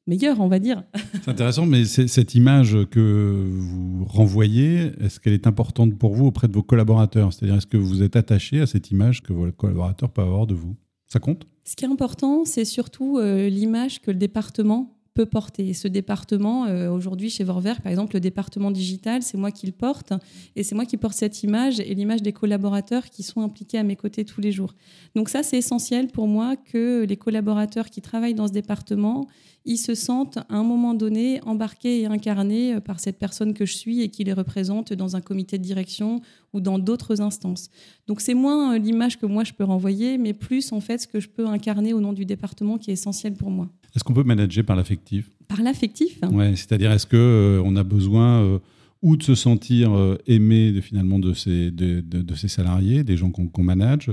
meilleure, 0.10 0.42
on 0.42 0.48
va 0.48 0.60
dire. 0.60 0.84
C'est 1.14 1.30
intéressant, 1.30 1.66
mais 1.66 1.86
cette 1.86 2.36
image 2.36 2.78
que 2.92 3.48
vous 3.50 4.04
renvoyez, 4.06 4.92
est-ce 5.00 5.20
qu'elle 5.20 5.34
est 5.34 5.48
importante 5.48 5.98
pour 5.98 6.16
vous 6.16 6.26
auprès 6.26 6.48
de 6.48 6.54
vos 6.54 6.64
collaborateurs? 6.64 7.32
C'est-à-dire, 7.32 7.56
est-ce 7.56 7.68
que 7.68 7.78
vous 7.78 8.04
êtes 8.04 8.16
attaché 8.16 8.60
à 8.60 8.66
cette 8.66 8.92
image 8.92 9.22
que 9.22 9.32
vos 9.32 9.52
collaborateurs 9.52 10.10
peuvent 10.10 10.28
avoir 10.28 10.48
de 10.48 10.56
vous? 10.56 10.76
Ça 11.08 11.20
compte? 11.20 11.48
Ce 11.64 11.76
qui 11.76 11.86
est 11.86 11.88
important, 11.88 12.46
c'est 12.46 12.66
surtout 12.66 13.18
euh, 13.18 13.48
l'image 13.48 14.02
que 14.02 14.12
le 14.12 14.18
département 14.18 14.99
peut 15.20 15.26
porter. 15.26 15.74
ce 15.74 15.90
département, 15.90 16.68
euh, 16.68 16.90
aujourd'hui 16.90 17.30
chez 17.30 17.44
Vorwerk, 17.44 17.82
par 17.82 17.92
exemple, 17.92 18.14
le 18.16 18.22
département 18.22 18.72
digital, 18.72 19.22
c'est 19.22 19.38
moi 19.38 19.52
qui 19.52 19.66
le 19.66 19.74
porte 19.74 20.14
et 20.56 20.64
c'est 20.64 20.76
moi 20.76 20.86
qui 20.86 20.96
porte 20.96 21.18
cette 21.18 21.44
image 21.44 21.82
et 21.82 21.94
l'image 21.94 22.22
des 22.22 22.32
collaborateurs 22.32 23.10
qui 23.10 23.22
sont 23.22 23.42
impliqués 23.42 23.80
à 23.80 23.84
mes 23.84 23.98
côtés 23.98 24.24
tous 24.24 24.40
les 24.40 24.54
jours. 24.54 24.74
Donc 25.16 25.28
ça, 25.28 25.44
c'est 25.44 25.58
essentiel 25.58 26.08
pour 26.08 26.30
moi 26.30 26.56
que 26.56 27.04
les 27.04 27.18
collaborateurs 27.18 27.90
qui 27.90 28.02
travaillent 28.02 28.34
dans 28.34 28.48
ce 28.48 28.54
département, 28.54 29.28
ils 29.66 29.78
se 29.78 29.94
sentent 29.94 30.38
à 30.38 30.56
un 30.56 30.64
moment 30.64 30.94
donné 30.94 31.42
embarqués 31.44 32.00
et 32.00 32.06
incarnés 32.06 32.76
euh, 32.76 32.80
par 32.80 33.02
cette 33.02 33.20
personne 33.20 33.54
que 33.54 33.66
je 33.66 33.74
suis 33.74 34.02
et 34.02 34.08
qui 34.08 34.24
les 34.24 34.32
représente 34.32 34.94
dans 34.94 35.18
un 35.18 35.22
comité 35.22 35.58
de 35.58 35.64
direction 35.64 36.22
ou 36.54 36.62
dans 36.62 36.80
d'autres 36.80 37.20
instances. 37.20 37.70
Donc 38.08 38.22
c'est 38.22 38.36
moins 38.36 38.76
euh, 38.76 38.78
l'image 38.78 39.20
que 39.20 39.26
moi 39.26 39.44
je 39.44 39.52
peux 39.52 39.66
renvoyer, 39.66 40.18
mais 40.18 40.34
plus 40.34 40.72
en 40.72 40.80
fait 40.80 41.00
ce 41.00 41.08
que 41.08 41.20
je 41.20 41.28
peux 41.28 41.46
incarner 41.46 41.92
au 41.92 42.00
nom 42.00 42.14
du 42.14 42.24
département 42.24 42.78
qui 42.78 42.90
est 42.92 42.94
essentiel 42.94 43.34
pour 43.34 43.52
moi. 43.52 43.68
Est-ce 43.96 44.04
qu'on 44.04 44.14
peut 44.14 44.24
manager 44.24 44.64
par 44.64 44.76
l'affectif? 44.76 45.30
Par 45.48 45.62
l'affectif? 45.62 46.20
Ouais, 46.32 46.56
c'est-à-dire 46.56 46.92
est-ce 46.92 47.08
que 47.08 47.18
euh, 47.18 47.62
on 47.66 47.76
a 47.76 47.84
besoin 47.84 48.60
ou 49.02 49.16
de 49.16 49.24
se 49.24 49.34
sentir 49.34 49.92
aimé 50.28 50.74
de, 50.74 50.82
finalement 50.82 51.20
de 51.20 51.34
ses, 51.34 51.72
de, 51.72 52.02
de, 52.02 52.36
ses 52.36 52.50
salariés, 52.50 53.04
des 53.04 53.16
gens 53.16 53.32
qu'on 53.32 53.64
manage, 53.64 54.10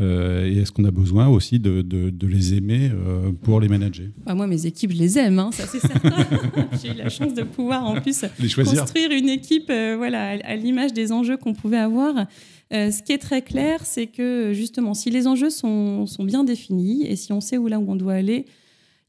euh, 0.00 0.48
et 0.48 0.58
est-ce 0.58 0.72
qu'on 0.72 0.84
a 0.84 0.90
besoin 0.90 1.28
aussi 1.28 1.58
de, 1.58 1.82
de, 1.82 2.26
les 2.26 2.54
aimer 2.54 2.90
euh, 2.92 3.30
pour 3.42 3.60
les 3.60 3.68
manager? 3.68 4.06
Bah, 4.24 4.34
Moi, 4.34 4.46
mes 4.46 4.66
équipes, 4.66 4.92
je 4.92 4.98
les 4.98 5.18
aime, 5.18 5.38
hein, 5.38 5.50
ça 5.52 5.66
c'est 5.66 5.80
certain. 5.80 6.26
J'ai 6.82 6.90
eu 6.90 6.94
la 6.94 7.10
chance 7.10 7.34
de 7.34 7.42
pouvoir 7.42 7.84
en 7.84 8.00
plus 8.00 8.24
construire 8.64 9.10
une 9.10 9.28
équipe 9.28 9.70
euh, 9.70 9.94
voilà, 9.96 10.38
à, 10.44 10.56
l'image 10.56 10.92
des 10.92 11.12
enjeux 11.12 11.36
qu'on 11.36 11.52
pouvait 11.52 11.78
avoir. 11.78 12.26
ce 12.70 13.02
qui 13.02 13.12
est 13.12 13.18
très 13.18 13.42
clair, 13.42 13.84
c'est 13.84 14.06
que 14.06 14.52
justement, 14.54 14.94
si 14.94 15.10
les 15.10 15.26
enjeux 15.26 15.50
sont, 15.50 16.06
sont, 16.06 16.24
bien 16.24 16.42
définis 16.42 17.06
et 17.06 17.16
si 17.16 17.32
on 17.32 17.40
sait 17.40 17.58
où 17.58 17.68
là 17.68 17.78
où 17.78 17.90
on 17.90 17.96
doit 17.96 18.14
aller, 18.14 18.46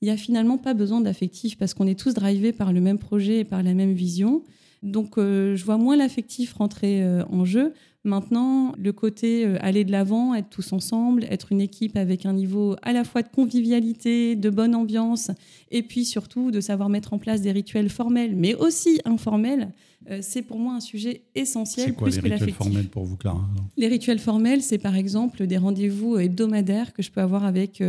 il 0.04 0.08
n'y 0.08 0.12
a 0.12 0.18
finalement 0.18 0.58
pas 0.58 0.74
besoin 0.74 1.00
d'affectif 1.00 1.58
parce 1.58 1.74
qu'on 1.74 1.88
est 1.88 1.98
tous 1.98 2.14
drivés 2.14 2.52
par 2.52 2.74
le 2.74 2.82
même 2.82 2.98
projet 2.98 3.40
et 3.40 3.44
par 3.46 3.64
la 3.64 3.74
même 3.74 3.94
vision. 3.94 4.44
Donc 4.82 5.14
je 5.18 5.64
vois 5.64 5.78
moins 5.78 5.96
l'affectif 5.96 6.56
rentrer 6.56 7.02
en 7.30 7.46
jeu. 7.46 7.72
Maintenant, 8.04 8.74
le 8.78 8.92
côté 8.92 9.46
aller 9.62 9.86
de 9.86 9.94
l'avant, 9.94 10.36
être 10.36 10.50
tous 10.50 10.74
ensemble, 10.74 11.24
être 11.30 11.54
une 11.54 11.62
équipe 11.62 11.96
avec 11.96 12.26
un 12.26 12.34
niveau 12.34 12.76
à 12.82 12.92
la 12.92 13.06
fois 13.06 13.22
de 13.22 13.30
convivialité, 13.30 14.36
de 14.36 14.50
bonne 14.50 14.76
ambiance, 14.76 15.32
et 15.72 15.84
puis 15.84 16.04
surtout 16.04 16.52
de 16.52 16.60
savoir 16.60 16.90
mettre 16.90 17.14
en 17.14 17.18
place 17.18 17.40
des 17.40 17.54
rituels 17.54 17.88
formels, 17.88 18.36
mais 18.36 18.56
aussi 18.56 19.00
informels, 19.06 19.72
c'est 20.20 20.42
pour 20.42 20.60
moi 20.60 20.74
un 20.74 20.82
sujet 20.82 21.22
essentiel. 21.34 21.86
C'est 21.88 21.96
quoi 21.96 22.10
les 22.10 22.20
rituels 22.20 22.52
formels 22.52 22.90
pour 22.90 23.06
vous, 23.06 23.16
Clara? 23.16 23.48
Les 23.78 23.88
rituels 23.88 24.20
formels, 24.20 24.62
c'est 24.62 24.80
par 24.80 24.98
exemple 24.98 25.48
des 25.48 25.56
rendez-vous 25.56 26.18
hebdomadaires 26.18 26.92
que 26.92 27.02
je 27.02 27.10
peux 27.10 27.22
avoir 27.22 27.46
avec 27.46 27.82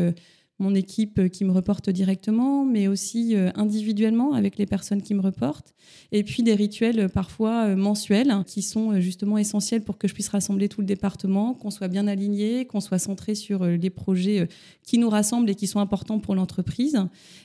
mon 0.59 0.75
équipe 0.75 1.19
euh, 1.19 1.29
qui 1.29 1.45
me 1.45 1.51
reporte 1.51 1.91
directement, 1.91 2.65
mais 2.65 2.87
aussi 2.87 3.35
euh, 3.35 3.51
individuellement 3.57 4.35
avec 4.35 4.57
les 4.57 4.67
personnes 4.67 5.03
qui 5.03 5.15
me 5.15 5.21
reportent. 5.21 5.75
Et 6.13 6.23
puis 6.23 6.43
des 6.43 6.55
rituels 6.55 7.01
euh, 7.01 7.09
parfois 7.09 7.75
mensuels 7.75 8.33
qui 8.47 8.63
sont 8.63 9.01
justement 9.01 9.37
essentiels 9.37 9.83
pour 9.83 9.99
que 9.99 10.07
je 10.07 10.15
puisse 10.15 10.29
rassembler 10.29 10.69
tout 10.69 10.81
le 10.81 10.87
département, 10.87 11.55
qu'on 11.55 11.71
soit 11.71 11.89
bien 11.89 12.07
aligné, 12.07 12.67
qu'on 12.67 12.81
soit 12.81 12.99
centré 12.99 13.35
sur 13.35 13.65
les 13.65 13.91
projets 13.91 14.49
qui 14.83 14.99
nous 14.99 15.09
rassemblent 15.09 15.51
et 15.51 15.55
qui 15.55 15.67
sont 15.67 15.81
importants 15.81 16.19
pour 16.19 16.35
l'entreprise. 16.35 16.99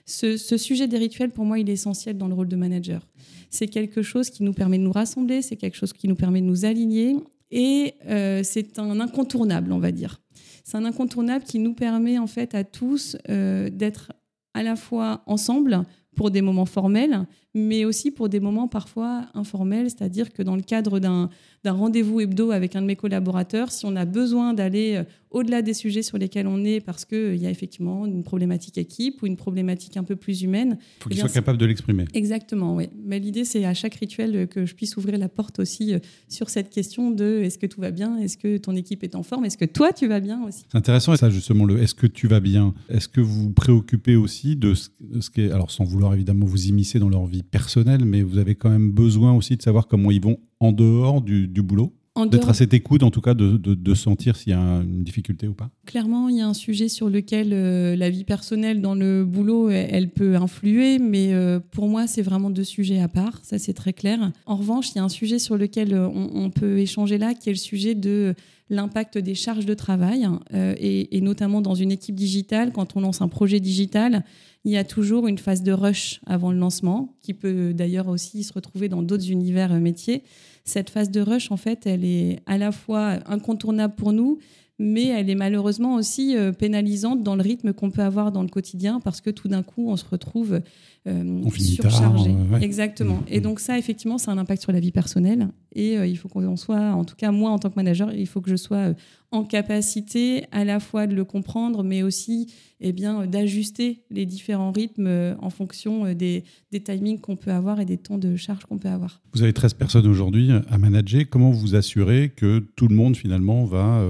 Ce, 0.05 0.37
sujet 0.57 0.87
des 0.87 0.97
rituels, 0.97 1.31
pour 1.31 1.45
moi, 1.45 1.59
il 1.59 1.69
est 1.69 1.73
essentiel 1.73 2.17
dans 2.17 2.27
le 2.27 2.33
rôle 2.33 2.47
de 2.47 2.55
manager. 2.55 3.07
C'est 3.49 3.67
quelque 3.67 4.01
chose 4.01 4.29
qui 4.29 4.43
nous 4.43 4.53
permet 4.53 4.77
de 4.77 4.83
nous 4.83 4.91
rassembler, 4.91 5.41
c'est 5.41 5.55
quelque 5.55 5.75
chose 5.75 5.93
qui 5.93 6.07
nous 6.07 6.15
permet 6.15 6.41
de 6.41 6.45
nous 6.45 6.65
aligner 6.65 7.15
et 7.51 7.95
c'est 8.43 8.79
un 8.79 8.99
incontournable, 8.99 9.71
on 9.71 9.79
va 9.79 9.91
dire 9.91 10.21
c'est 10.63 10.77
un 10.77 10.85
incontournable 10.85 11.45
qui 11.45 11.59
nous 11.59 11.73
permet 11.73 12.17
en 12.17 12.27
fait 12.27 12.55
à 12.55 12.63
tous 12.63 13.17
euh, 13.29 13.69
d'être 13.69 14.11
à 14.53 14.63
la 14.63 14.75
fois 14.75 15.23
ensemble 15.25 15.83
pour 16.15 16.31
des 16.31 16.41
moments 16.41 16.65
formels, 16.65 17.25
mais 17.55 17.85
aussi 17.85 18.11
pour 18.11 18.29
des 18.29 18.39
moments 18.39 18.67
parfois 18.67 19.25
informels, 19.33 19.89
c'est-à-dire 19.89 20.31
que 20.31 20.43
dans 20.43 20.55
le 20.55 20.61
cadre 20.61 20.99
d'un 20.99 21.29
rendez-vous 21.65 22.19
hebdo 22.19 22.51
avec 22.51 22.75
un 22.75 22.81
de 22.81 22.87
mes 22.87 22.95
collaborateurs, 22.95 23.71
si 23.71 23.85
on 23.85 23.95
a 23.95 24.05
besoin 24.05 24.53
d'aller 24.53 24.97
euh, 24.97 25.03
au-delà 25.31 25.61
des 25.61 25.73
sujets 25.73 26.03
sur 26.03 26.17
lesquels 26.17 26.47
on 26.47 26.63
est 26.63 26.79
parce 26.79 27.05
qu'il 27.05 27.17
euh, 27.17 27.35
y 27.35 27.47
a 27.47 27.49
effectivement 27.49 28.05
une 28.05 28.23
problématique 28.23 28.77
équipe 28.77 29.21
ou 29.23 29.25
une 29.25 29.35
problématique 29.35 29.97
un 29.97 30.03
peu 30.03 30.15
plus 30.15 30.43
humaine. 30.43 30.77
Il 30.79 31.03
faut 31.03 31.09
qu'il 31.09 31.17
eh 31.17 31.21
soit 31.21 31.29
capable 31.29 31.57
de 31.57 31.65
l'exprimer. 31.65 32.05
Exactement, 32.13 32.75
oui. 32.75 32.89
Mais 33.03 33.19
l'idée, 33.19 33.45
c'est 33.45 33.65
à 33.65 33.73
chaque 33.73 33.95
rituel 33.95 34.35
euh, 34.35 34.45
que 34.45 34.65
je 34.67 34.75
puisse 34.75 34.95
ouvrir 34.97 35.17
la 35.17 35.29
porte 35.29 35.59
aussi 35.59 35.93
sur 36.27 36.49
cette 36.49 36.69
question 36.69 37.09
de 37.09 37.41
est-ce 37.43 37.57
que 37.57 37.65
tout 37.65 37.81
va 37.81 37.91
bien? 37.91 38.17
Est-ce 38.17 38.37
que 38.37 38.57
ton 38.57 38.75
équipe 38.75 39.03
est 39.03 39.15
en 39.15 39.23
forme? 39.23 39.45
Est-ce 39.45 39.57
que 39.57 39.65
toi, 39.65 39.91
tu 39.91 40.07
vas 40.07 40.19
bien 40.19 40.43
aussi? 40.43 40.65
C'est 40.71 40.77
intéressant, 40.77 41.15
ça, 41.15 41.29
justement, 41.31 41.65
le 41.65 41.81
est-ce 41.81 41.95
que 41.95 42.07
tu 42.07 42.27
vas 42.27 42.39
bien? 42.39 42.73
Est-ce 42.89 43.07
que 43.07 43.21
vous 43.21 43.43
vous 43.43 43.51
préoccupez 43.51 44.15
aussi 44.15 44.55
de 44.55 44.75
ce, 44.75 44.89
ce 45.19 45.29
qui 45.29 45.41
est, 45.41 45.51
alors 45.51 45.71
sans 45.71 45.83
vouloir 45.83 46.13
évidemment 46.13 46.45
vous 46.45 46.67
immiscer 46.67 46.99
dans 46.99 47.09
leur 47.09 47.25
vie 47.25 47.38
personnelle, 47.43 48.05
mais 48.05 48.21
vous 48.21 48.37
avez 48.37 48.55
quand 48.55 48.69
même 48.69 48.91
besoin 48.91 49.33
aussi 49.33 49.55
de 49.55 49.61
savoir 49.61 49.87
comment 49.87 50.11
ils 50.11 50.21
vont 50.21 50.37
en 50.59 50.71
dehors 50.71 51.21
du, 51.21 51.47
boulot 51.61 51.93
D'être 52.31 52.49
à 52.49 52.53
cette 52.53 52.73
écoute, 52.73 53.03
en 53.03 53.11
tout 53.11 53.21
cas, 53.21 53.33
de, 53.33 53.55
de, 53.55 53.93
sentir 53.93 54.35
s'il 54.35 54.51
y 54.51 54.55
a 54.55 54.59
une 54.59 55.03
difficulté 55.03 55.47
ou 55.47 55.53
pas 55.53 55.69
Clairement, 55.85 56.27
il 56.27 56.35
y 56.35 56.41
a 56.41 56.47
un 56.47 56.53
sujet 56.53 56.89
sur 56.89 57.09
lequel 57.09 57.53
euh, 57.53 57.95
la 57.95 58.09
vie 58.09 58.25
personnelle 58.25 58.81
dans 58.81 58.93
le 58.93 59.23
boulot, 59.23 59.69
elle, 59.69 60.09
peut 60.09 60.35
influer, 60.35 60.99
mais 60.99 61.33
euh, 61.33 61.61
pour 61.71 61.87
moi, 61.87 62.07
c'est 62.07 62.21
vraiment 62.21 62.49
deux 62.49 62.65
sujets 62.65 62.99
à 62.99 63.07
part, 63.07 63.39
ça 63.43 63.57
c'est 63.57 63.73
très 63.73 63.93
clair. 63.93 64.31
En 64.45 64.57
revanche, 64.57 64.91
il 64.91 64.97
y 64.97 64.99
a 64.99 65.03
un 65.03 65.09
sujet 65.09 65.39
sur 65.39 65.57
lequel 65.57 65.93
euh, 65.93 66.09
on, 66.09 66.49
peut 66.49 66.79
échanger 66.79 67.17
là, 67.17 67.33
qui 67.33 67.49
est 67.49 67.53
le 67.53 67.57
sujet 67.57 67.95
de 67.95 68.35
l'impact 68.69 69.17
des 69.17 69.35
charges 69.35 69.65
de 69.65 69.73
travail, 69.73 70.27
et, 70.53 71.17
et, 71.17 71.21
notamment 71.21 71.61
dans 71.61 71.75
une 71.75 71.91
équipe 71.91 72.15
digitale, 72.15 72.71
quand 72.71 72.95
on 72.95 73.01
lance 73.01 73.21
un 73.21 73.27
projet 73.27 73.59
digital, 73.59 74.23
il 74.65 74.71
y 74.71 74.77
a 74.77 74.83
toujours 74.83 75.27
une 75.27 75.37
phase 75.37 75.63
de 75.63 75.71
rush 75.71 76.19
avant 76.25 76.51
le 76.51 76.57
lancement, 76.57 77.15
qui 77.21 77.33
peut 77.33 77.73
d'ailleurs 77.73 78.07
aussi 78.07 78.43
se 78.43 78.53
retrouver 78.53 78.89
dans 78.89 79.01
d'autres 79.01 79.29
univers 79.31 79.71
euh, 79.71 79.79
métiers. 79.79 80.23
Cette 80.65 80.89
phase 80.89 81.09
de 81.11 81.21
rush, 81.21 81.51
en 81.51 81.57
fait, 81.57 81.85
elle 81.85 82.03
est 82.03 82.41
à 82.45 82.57
la 82.57 82.71
fois 82.71 83.19
incontournable 83.25 83.95
pour 83.95 84.11
nous, 84.11 84.39
mais 84.77 85.07
elle 85.07 85.29
est 85.29 85.35
malheureusement 85.35 85.95
aussi 85.95 86.35
euh, 86.35 86.51
pénalisante 86.51 87.23
dans 87.23 87.35
le 87.35 87.41
rythme 87.41 87.73
qu'on 87.73 87.89
peut 87.89 88.01
avoir 88.01 88.31
dans 88.31 88.43
le 88.43 88.49
quotidien 88.49 88.99
parce 89.01 89.21
que 89.21 89.29
tout 89.29 89.47
d'un 89.47 89.63
coup, 89.63 89.89
on 89.89 89.97
se 89.97 90.05
retrouve 90.05 90.61
euh, 91.07 91.49
surchargé. 91.57 92.35
Exactement. 92.61 93.23
Et 93.27 93.39
mm. 93.39 93.43
donc 93.43 93.59
ça, 93.59 93.77
effectivement, 93.77 94.17
ça 94.17 94.31
a 94.31 94.33
un 94.33 94.37
impact 94.37 94.61
sur 94.61 94.71
la 94.71 94.79
vie 94.79 94.91
personnelle. 94.91 95.49
Et 95.73 95.93
il 95.95 96.17
faut 96.17 96.27
qu'on 96.29 96.55
soit, 96.55 96.91
en 96.91 97.05
tout 97.05 97.15
cas 97.15 97.31
moi 97.31 97.51
en 97.51 97.59
tant 97.59 97.69
que 97.69 97.75
manager, 97.75 98.11
il 98.13 98.27
faut 98.27 98.41
que 98.41 98.49
je 98.49 98.55
sois 98.55 98.93
en 99.31 99.43
capacité 99.43 100.45
à 100.51 100.65
la 100.65 100.79
fois 100.79 101.05
de 101.05 101.15
le 101.15 101.23
comprendre, 101.23 101.83
mais 101.83 102.01
aussi 102.01 102.51
eh 102.81 102.91
bien, 102.93 103.27
d'ajuster 103.27 104.03
les 104.09 104.25
différents 104.25 104.71
rythmes 104.71 105.07
euh, 105.07 105.35
en 105.39 105.49
fonction 105.49 106.05
euh, 106.05 106.13
des 106.13 106.43
timings 106.83 107.19
qu'on 107.19 107.35
peut 107.35 107.51
avoir 107.51 107.79
et 107.79 107.85
des 107.85 107.97
temps 107.97 108.17
de 108.17 108.35
charge 108.35 108.65
qu'on 108.65 108.77
peut 108.77 108.89
avoir. 108.89 109.21
Vous 109.33 109.43
avez 109.43 109.53
13 109.53 109.73
personnes 109.73 110.07
aujourd'hui 110.07 110.49
à 110.69 110.77
manager. 110.77 111.23
Comment 111.29 111.51
vous 111.51 111.75
assurez 111.75 112.31
que 112.35 112.59
tout 112.75 112.87
le 112.87 112.95
monde 112.95 113.15
finalement 113.15 113.65
va... 113.65 114.03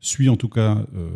Suit 0.00 0.28
en 0.28 0.36
tout 0.36 0.48
cas 0.48 0.86
euh, 0.94 1.08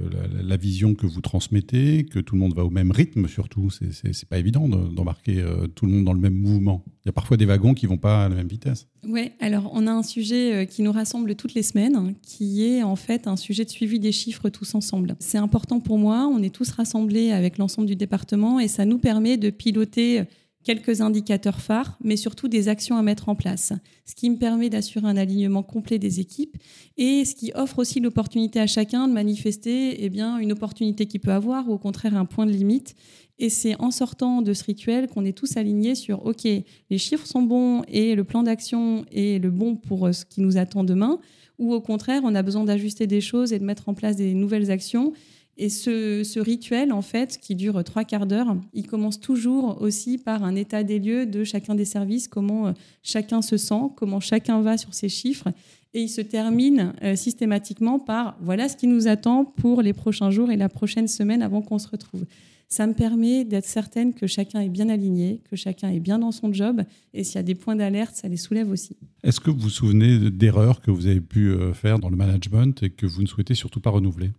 la, 0.42 0.56
vision 0.56 0.96
que 0.96 1.06
vous 1.06 1.20
transmettez, 1.20 2.04
que 2.04 2.18
tout 2.18 2.34
le 2.34 2.40
monde 2.40 2.54
va 2.54 2.64
au 2.64 2.70
même 2.70 2.90
rythme 2.90 3.28
surtout. 3.28 3.70
C'est 3.70 4.28
pas 4.28 4.38
évident 4.38 4.68
d'embarquer 4.68 5.38
euh, 5.38 5.68
tout 5.68 5.86
le 5.86 5.92
monde 5.92 6.04
dans 6.04 6.12
le 6.12 6.18
même 6.18 6.34
mouvement. 6.34 6.84
Il 7.04 7.06
y 7.06 7.08
a 7.08 7.12
parfois 7.12 7.36
des 7.36 7.44
wagons 7.44 7.74
qui 7.74 7.86
vont 7.86 7.96
pas 7.96 8.24
à 8.24 8.28
la 8.28 8.34
même 8.34 8.48
vitesse. 8.48 8.88
Oui, 9.06 9.30
alors 9.38 9.70
on 9.72 9.86
a 9.86 9.92
un 9.92 10.02
sujet 10.02 10.54
euh, 10.54 10.64
qui 10.64 10.82
nous 10.82 10.90
rassemble 10.90 11.36
toutes 11.36 11.54
les 11.54 11.62
semaines, 11.62 11.94
hein, 11.94 12.12
qui 12.22 12.64
est 12.64 12.82
en 12.82 12.96
fait 12.96 13.28
un 13.28 13.36
sujet 13.36 13.64
de 13.64 13.70
suivi 13.70 14.00
des 14.00 14.10
chiffres 14.10 14.48
tous 14.48 14.74
ensemble. 14.74 15.14
C'est 15.20 15.38
important 15.38 15.78
pour 15.78 15.98
moi, 15.98 16.26
on 16.26 16.42
est 16.42 16.52
tous 16.52 16.70
rassemblés 16.70 17.30
avec 17.30 17.58
l'ensemble 17.58 17.86
du 17.86 17.94
département 17.94 18.58
et 18.58 18.66
ça 18.66 18.84
nous 18.84 18.98
permet 18.98 19.36
de 19.36 19.50
piloter 19.50 20.24
quelques 20.64 21.00
indicateurs 21.00 21.60
phares, 21.60 21.98
mais 22.02 22.16
surtout 22.16 22.48
des 22.48 22.68
actions 22.68 22.96
à 22.96 23.02
mettre 23.02 23.28
en 23.28 23.34
place, 23.34 23.72
ce 24.04 24.14
qui 24.14 24.30
me 24.30 24.36
permet 24.36 24.70
d'assurer 24.70 25.06
un 25.06 25.16
alignement 25.16 25.62
complet 25.62 25.98
des 25.98 26.20
équipes 26.20 26.56
et 26.96 27.24
ce 27.24 27.34
qui 27.34 27.52
offre 27.54 27.78
aussi 27.78 28.00
l'opportunité 28.00 28.60
à 28.60 28.66
chacun 28.66 29.08
de 29.08 29.12
manifester 29.12 30.04
eh 30.04 30.08
bien, 30.08 30.38
une 30.38 30.52
opportunité 30.52 31.06
qu'il 31.06 31.20
peut 31.20 31.32
avoir 31.32 31.68
ou 31.68 31.72
au 31.72 31.78
contraire 31.78 32.16
un 32.16 32.24
point 32.24 32.46
de 32.46 32.52
limite. 32.52 32.94
Et 33.38 33.48
c'est 33.48 33.80
en 33.80 33.90
sortant 33.90 34.42
de 34.42 34.52
ce 34.52 34.62
rituel 34.62 35.08
qu'on 35.08 35.24
est 35.24 35.36
tous 35.36 35.56
alignés 35.56 35.94
sur 35.94 36.24
OK, 36.26 36.44
les 36.44 36.98
chiffres 36.98 37.26
sont 37.26 37.42
bons 37.42 37.82
et 37.88 38.14
le 38.14 38.24
plan 38.24 38.42
d'action 38.42 39.04
est 39.10 39.42
le 39.42 39.50
bon 39.50 39.74
pour 39.74 40.14
ce 40.14 40.24
qui 40.24 40.40
nous 40.40 40.58
attend 40.58 40.84
demain, 40.84 41.18
ou 41.58 41.72
au 41.74 41.80
contraire, 41.80 42.22
on 42.24 42.34
a 42.34 42.42
besoin 42.42 42.64
d'ajuster 42.64 43.06
des 43.06 43.20
choses 43.20 43.52
et 43.52 43.58
de 43.58 43.64
mettre 43.64 43.88
en 43.88 43.94
place 43.94 44.16
des 44.16 44.34
nouvelles 44.34 44.70
actions 44.70 45.12
et 45.58 45.68
ce, 45.68 46.40
rituel, 46.40 46.92
en 46.92 47.02
fait, 47.02 47.38
qui 47.38 47.54
dure 47.54 47.84
trois 47.84 48.04
quarts 48.04 48.26
d'heure, 48.26 48.56
il 48.72 48.86
commence 48.86 49.20
toujours 49.20 49.80
aussi 49.82 50.16
par 50.16 50.44
un 50.44 50.54
état 50.54 50.82
des 50.82 50.98
lieux 50.98 51.26
de 51.26 51.44
chacun 51.44 51.74
des 51.74 51.84
services, 51.84 52.26
comment 52.26 52.68
euh, 52.68 52.72
chacun 53.02 53.42
se 53.42 53.56
sent, 53.56 53.90
comment 53.96 54.20
chacun 54.20 54.62
va 54.62 54.78
sur 54.78 54.94
ses 54.94 55.10
chiffres. 55.10 55.48
Et 55.94 56.00
il 56.00 56.08
se 56.08 56.22
termine 56.22 56.94
euh, 57.02 57.16
systématiquement 57.16 57.98
par 57.98 58.38
voilà 58.40 58.68
ce 58.70 58.76
qui 58.76 58.86
nous 58.86 59.08
attend 59.08 59.44
pour 59.44 59.82
les 59.82 59.92
prochains 59.92 60.30
jours 60.30 60.50
et 60.50 60.56
la 60.56 60.70
prochaine 60.70 61.06
semaine 61.06 61.42
avant 61.42 61.60
qu'on 61.60 61.78
se 61.78 61.88
retrouve. 61.88 62.24
Ça 62.72 62.86
me 62.86 62.94
permet 62.94 63.44
d'être 63.44 63.66
certaine 63.66 64.14
que 64.14 64.26
chacun 64.26 64.60
est 64.60 64.70
bien 64.70 64.88
aligné, 64.88 65.42
que 65.50 65.56
chacun 65.56 65.90
est 65.90 66.00
bien 66.00 66.18
dans 66.18 66.32
son 66.32 66.50
job. 66.54 66.82
Et 67.12 67.22
s'il 67.22 67.34
y 67.34 67.38
a 67.38 67.42
des 67.42 67.54
points 67.54 67.76
d'alerte, 67.76 68.16
ça 68.16 68.28
les 68.28 68.38
soulève 68.38 68.70
aussi. 68.70 68.96
Est-ce 69.22 69.40
que 69.40 69.50
vous 69.50 69.60
vous 69.60 69.68
souvenez 69.68 70.30
d'erreurs 70.30 70.80
que 70.80 70.90
vous 70.90 71.06
avez 71.06 71.20
pu 71.20 71.50
euh, 71.50 71.74
faire 71.74 71.98
dans 71.98 72.08
le 72.08 72.16
management 72.16 72.82
et 72.82 72.88
que 72.88 73.04
vous 73.04 73.20
ne 73.20 73.26
souhaitez 73.26 73.54
surtout 73.54 73.80
pas 73.80 73.90
renouveler? 73.90 74.30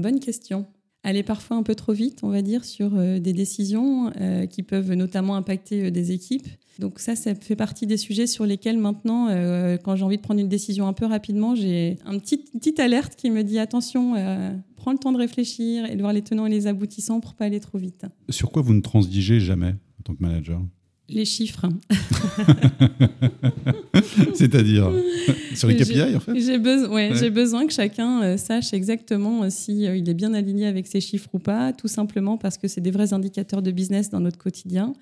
Hmm, 0.00 0.02
bonne 0.02 0.20
question. 0.20 0.66
Aller 1.02 1.22
parfois 1.22 1.56
un 1.56 1.62
peu 1.62 1.74
trop 1.74 1.92
vite, 1.92 2.20
on 2.22 2.28
va 2.28 2.42
dire, 2.42 2.64
sur 2.64 2.94
euh, 2.94 3.18
des 3.18 3.32
décisions 3.32 4.12
euh, 4.20 4.44
qui 4.44 4.62
peuvent 4.62 4.92
notamment 4.92 5.34
impacter 5.34 5.86
euh, 5.86 5.90
des 5.90 6.12
équipes. 6.12 6.46
Donc 6.78 6.98
ça, 6.98 7.16
ça 7.16 7.34
fait 7.34 7.56
partie 7.56 7.86
des 7.86 7.96
sujets 7.96 8.26
sur 8.26 8.44
lesquels 8.44 8.78
maintenant, 8.78 9.26
quand 9.84 9.96
j'ai 9.96 10.02
envie 10.02 10.16
de 10.16 10.22
prendre 10.22 10.40
une 10.40 10.48
décision 10.48 10.86
un 10.86 10.94
peu 10.94 11.04
rapidement, 11.04 11.54
j'ai 11.54 11.98
un 12.06 12.18
petit, 12.18 12.38
petite 12.38 12.80
alerte 12.80 13.16
qui 13.16 13.30
me 13.30 13.44
dit 13.44 13.58
attention, 13.58 14.14
prends 14.76 14.92
le 14.92 14.96
temps 14.96 15.12
de 15.12 15.18
réfléchir 15.18 15.84
et 15.84 15.94
de 15.94 16.00
voir 16.00 16.14
les 16.14 16.22
tenants 16.22 16.46
et 16.46 16.50
les 16.50 16.66
aboutissants 16.66 17.20
pour 17.20 17.34
pas 17.34 17.44
aller 17.44 17.60
trop 17.60 17.76
vite. 17.76 18.06
Sur 18.30 18.50
quoi 18.50 18.62
vous 18.62 18.72
ne 18.72 18.80
transigez 18.80 19.40
jamais 19.40 19.74
en 19.98 20.02
tant 20.04 20.14
que 20.14 20.22
manager? 20.22 20.62
Les 21.12 21.24
chiffres. 21.24 21.66
C'est-à-dire 24.34 24.90
sur 25.54 25.68
les 25.68 25.76
KPI, 25.76 26.16
en 26.16 26.20
fait 26.20 26.38
J'ai 26.38 26.58
besoin, 26.58 27.30
besoin 27.30 27.66
que 27.66 27.72
chacun 27.72 28.22
euh, 28.22 28.36
sache 28.36 28.72
exactement 28.72 29.42
euh, 29.42 29.50
s'il 29.50 29.84
euh, 29.84 29.94
est 29.94 30.14
bien 30.14 30.34
aligné 30.34 30.66
avec 30.66 30.86
ses 30.86 31.00
chiffres 31.00 31.28
ou 31.32 31.38
pas, 31.38 31.72
tout 31.72 31.88
simplement 31.88 32.36
parce 32.36 32.58
que 32.58 32.68
c'est 32.68 32.80
des 32.80 32.90
vrais 32.90 33.12
indicateurs 33.12 33.62
de 33.62 33.70
business 33.70 34.10
dans 34.10 34.20
notre 34.20 34.38
quotidien. 34.38 34.94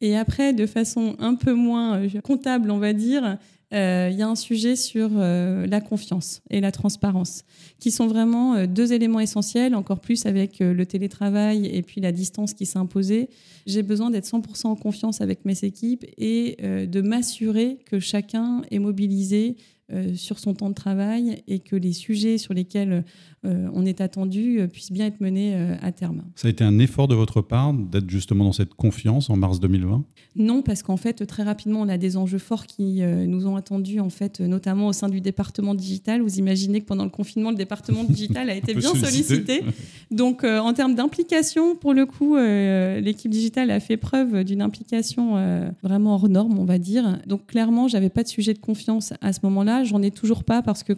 Et 0.00 0.16
après, 0.16 0.52
de 0.52 0.66
façon 0.66 1.16
un 1.18 1.34
peu 1.34 1.54
moins 1.54 2.02
comptable, 2.22 2.70
on 2.70 2.78
va 2.78 2.92
dire, 2.92 3.24
euh, 3.24 3.34
il 3.74 4.16
y 4.16 4.22
a 4.22 4.28
un 4.28 4.36
sujet 4.36 4.76
sur 4.76 5.10
euh, 5.14 5.66
la 5.66 5.80
confiance 5.80 6.42
et 6.50 6.60
la 6.60 6.70
transparence, 6.70 7.44
qui 7.80 7.90
sont 7.90 8.06
vraiment 8.06 8.54
euh, 8.54 8.66
deux 8.66 8.92
éléments 8.92 9.20
essentiels, 9.20 9.74
encore 9.74 10.00
plus 10.00 10.26
avec 10.26 10.60
le 10.60 10.86
télétravail 10.86 11.66
et 11.66 11.82
puis 11.82 12.00
la 12.00 12.12
distance 12.12 12.54
qui 12.54 12.66
s'est 12.66 12.78
imposée. 12.78 13.28
J'ai 13.66 13.82
besoin 13.82 14.10
d'être 14.10 14.26
100% 14.26 14.66
en 14.66 14.76
confiance 14.76 15.20
avec 15.20 15.44
mes 15.44 15.64
équipes 15.64 16.04
et 16.18 16.56
de 16.60 17.00
m'assurer 17.00 17.78
que 17.86 17.98
chacun 17.98 18.62
est 18.70 18.78
mobilisé 18.78 19.56
euh, 19.92 20.14
sur 20.14 20.38
son 20.38 20.54
temps 20.54 20.70
de 20.70 20.74
travail 20.74 21.42
et 21.46 21.58
que 21.58 21.76
les 21.76 21.92
sujets 21.92 22.38
sur 22.38 22.54
lesquels 22.54 22.92
euh, 22.92 23.02
on 23.44 23.84
est 23.86 24.00
attendu 24.00 24.60
euh, 24.60 24.66
puissent 24.66 24.92
bien 24.92 25.06
être 25.06 25.20
menés 25.20 25.54
à 25.82 25.92
terme. 25.92 26.22
Ça 26.34 26.48
a 26.48 26.50
été 26.50 26.64
un 26.64 26.78
effort 26.78 27.08
de 27.08 27.14
votre 27.14 27.40
part 27.40 27.72
d'être 27.72 28.08
justement 28.08 28.44
dans 28.44 28.52
cette 28.52 28.74
confiance 28.74 29.30
en 29.30 29.36
mars 29.36 29.60
2020 29.60 30.04
Non, 30.36 30.62
parce 30.62 30.82
qu'en 30.82 30.96
fait, 30.96 31.26
très 31.26 31.42
rapidement, 31.42 31.80
on 31.80 31.88
a 31.88 31.98
des 31.98 32.16
enjeux 32.16 32.38
forts 32.38 32.66
qui 32.66 33.02
nous 33.02 33.46
ont 33.46 33.56
attendus, 33.56 34.00
en 34.00 34.10
fait, 34.10 34.40
notamment 34.40 34.88
au 34.88 34.92
sein 34.92 35.08
du 35.08 35.20
département 35.20 35.74
digital. 35.74 36.22
Vous 36.22 36.38
imaginez 36.38 36.80
que 36.80 36.86
pendant 36.86 37.04
le 37.04 37.10
confinement, 37.10 37.50
le 37.50 37.56
département 37.56 38.04
digital 38.04 38.50
a 38.50 38.54
été 38.56 38.74
bien 38.74 38.94
sollicité. 38.94 39.62
Donc, 40.10 40.44
en 40.44 40.72
termes 40.72 40.94
d'implication, 40.94 41.76
pour 41.76 41.94
le 41.94 42.06
coup, 42.06 42.36
l'équipe 42.36 43.30
digitale 43.30 43.70
a 43.70 43.80
fait 43.80 43.96
preuve 43.96 44.44
d'une 44.44 44.62
implication 44.62 45.36
vraiment 45.82 46.14
hors 46.14 46.28
norme, 46.28 46.58
on 46.58 46.64
va 46.64 46.78
dire. 46.78 47.18
Donc, 47.26 47.46
clairement, 47.46 47.88
j'avais 47.88 48.10
pas 48.10 48.22
de 48.22 48.28
sujet 48.28 48.54
de 48.54 48.58
confiance 48.58 49.12
à 49.20 49.32
ce 49.32 49.40
moment-là 49.44 49.84
j'en 49.84 50.02
ai 50.02 50.10
toujours 50.10 50.44
pas 50.44 50.62
parce 50.62 50.82
que 50.82 50.92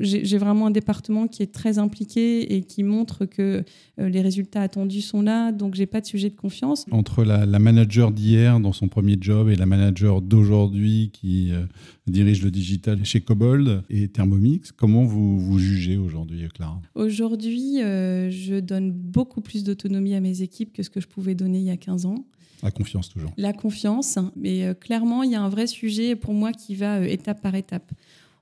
j'ai 0.00 0.38
vraiment 0.38 0.66
un 0.66 0.70
département 0.70 1.26
qui 1.26 1.42
est 1.42 1.52
très 1.52 1.78
impliqué 1.78 2.54
et 2.54 2.62
qui 2.62 2.82
montre 2.82 3.24
que 3.24 3.64
euh, 3.98 4.08
les 4.08 4.20
résultats 4.20 4.62
attendus 4.62 5.00
sont 5.00 5.22
là, 5.22 5.52
donc 5.52 5.74
j'ai 5.74 5.86
pas 5.86 6.00
de 6.00 6.06
sujet 6.06 6.30
de 6.30 6.36
confiance. 6.36 6.84
Entre 6.90 7.24
la, 7.24 7.46
manager 7.58 8.12
d'hier 8.12 8.60
dans 8.60 8.72
son 8.72 8.88
premier 8.88 9.16
job 9.20 9.48
et 9.48 9.56
la 9.56 9.66
manager 9.66 10.20
d'aujourd'hui 10.20 11.10
qui 11.12 11.52
euh, 11.52 11.64
dirige 12.06 12.42
le 12.42 12.50
digital 12.50 13.04
chez 13.04 13.20
Cobold 13.20 13.82
et 13.90 14.08
Thermomix, 14.08 14.72
comment 14.72 15.04
vous 15.04 15.38
vous 15.38 15.58
jugez 15.58 15.96
aujourd'hui, 15.96 16.46
Clara? 16.54 16.80
Aujourd'hui, 16.94 17.82
euh, 17.82 18.30
je 18.30 18.60
donne 18.60 18.92
beaucoup 18.92 19.40
plus 19.40 19.64
d'autonomie 19.64 20.14
à 20.14 20.20
mes 20.20 20.42
équipes 20.42 20.72
que 20.72 20.82
ce 20.82 20.90
que 20.90 21.00
je 21.00 21.08
pouvais 21.08 21.34
donner 21.34 21.58
il 21.58 21.64
y 21.64 21.70
a 21.70 21.76
15 21.76 22.06
ans. 22.06 22.24
La 22.62 22.70
confiance 22.70 23.10
toujours. 23.10 23.32
La 23.36 23.52
confiance, 23.52 24.18
mais 24.34 24.74
clairement, 24.80 25.22
il 25.22 25.30
y 25.30 25.34
a 25.34 25.42
un 25.42 25.50
vrai 25.50 25.66
sujet 25.66 26.16
pour 26.16 26.32
moi 26.32 26.52
qui 26.52 26.74
va 26.74 27.06
étape 27.06 27.42
par 27.42 27.54
étape. 27.54 27.92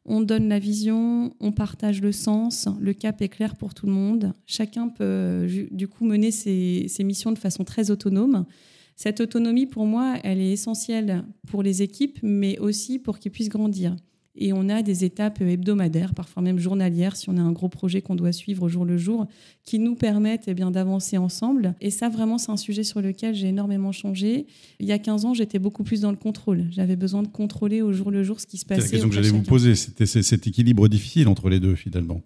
On 0.06 0.20
donne 0.20 0.48
la 0.48 0.58
vision, 0.58 1.34
on 1.40 1.52
partage 1.52 2.02
le 2.02 2.12
sens, 2.12 2.68
le 2.78 2.92
cap 2.92 3.22
est 3.22 3.30
clair 3.30 3.56
pour 3.56 3.72
tout 3.72 3.86
le 3.86 3.92
monde. 3.92 4.34
Chacun 4.44 4.88
peut 4.88 5.46
du 5.70 5.88
coup 5.88 6.04
mener 6.04 6.30
ses, 6.30 6.90
missions 7.00 7.32
de 7.32 7.38
façon 7.38 7.64
très 7.64 7.90
autonome. 7.90 8.44
Cette 8.96 9.20
autonomie, 9.20 9.66
pour 9.66 9.86
moi, 9.86 10.16
elle 10.22 10.40
est 10.40 10.52
essentielle 10.52 11.24
pour 11.48 11.62
les 11.62 11.80
équipes, 11.80 12.18
mais 12.22 12.58
aussi 12.58 12.98
pour 12.98 13.18
qu'ils 13.18 13.32
puissent 13.32 13.48
grandir. 13.48 13.96
Et 14.36 14.52
on 14.52 14.68
a 14.68 14.82
des 14.82 15.04
étapes 15.04 15.40
hebdomadaires, 15.40 16.12
parfois 16.12 16.42
même 16.42 16.58
journalières, 16.58 17.16
si 17.16 17.30
on 17.30 17.36
a 17.36 17.40
un 17.40 17.52
gros 17.52 17.68
projet 17.68 18.02
qu'on 18.02 18.16
doit 18.16 18.32
suivre 18.32 18.64
au 18.64 18.68
jour 18.68 18.84
le 18.84 18.96
jour, 18.96 19.26
qui 19.64 19.78
nous 19.78 19.94
permettent 19.94 20.44
eh 20.48 20.54
bien, 20.54 20.70
d'avancer 20.70 21.18
ensemble. 21.18 21.74
Et 21.80 21.90
ça, 21.90 22.08
vraiment, 22.08 22.38
c'est 22.38 22.50
un 22.50 22.56
sujet 22.56 22.82
sur 22.82 23.00
lequel 23.00 23.34
j'ai 23.34 23.48
énormément 23.48 23.92
changé. 23.92 24.46
Il 24.80 24.86
y 24.86 24.92
a 24.92 24.98
15 24.98 25.24
ans, 25.24 25.34
j'étais 25.34 25.60
beaucoup 25.60 25.84
plus 25.84 26.00
dans 26.00 26.10
le 26.10 26.16
contrôle. 26.16 26.64
J'avais 26.70 26.96
besoin 26.96 27.22
de 27.22 27.28
contrôler 27.28 27.80
au 27.80 27.92
jour 27.92 28.10
le 28.10 28.24
jour 28.24 28.40
ce 28.40 28.46
qui 28.46 28.58
se 28.58 28.66
passait. 28.66 28.80
C'est 28.80 28.86
la 28.86 28.90
question 28.92 29.08
que 29.08 29.14
j'allais 29.14 29.28
vous 29.28 29.42
poser. 29.42 29.76
C'était 29.76 30.06
cet 30.06 30.46
équilibre 30.46 30.88
difficile 30.88 31.28
entre 31.28 31.48
les 31.48 31.60
deux, 31.60 31.76
finalement 31.76 32.22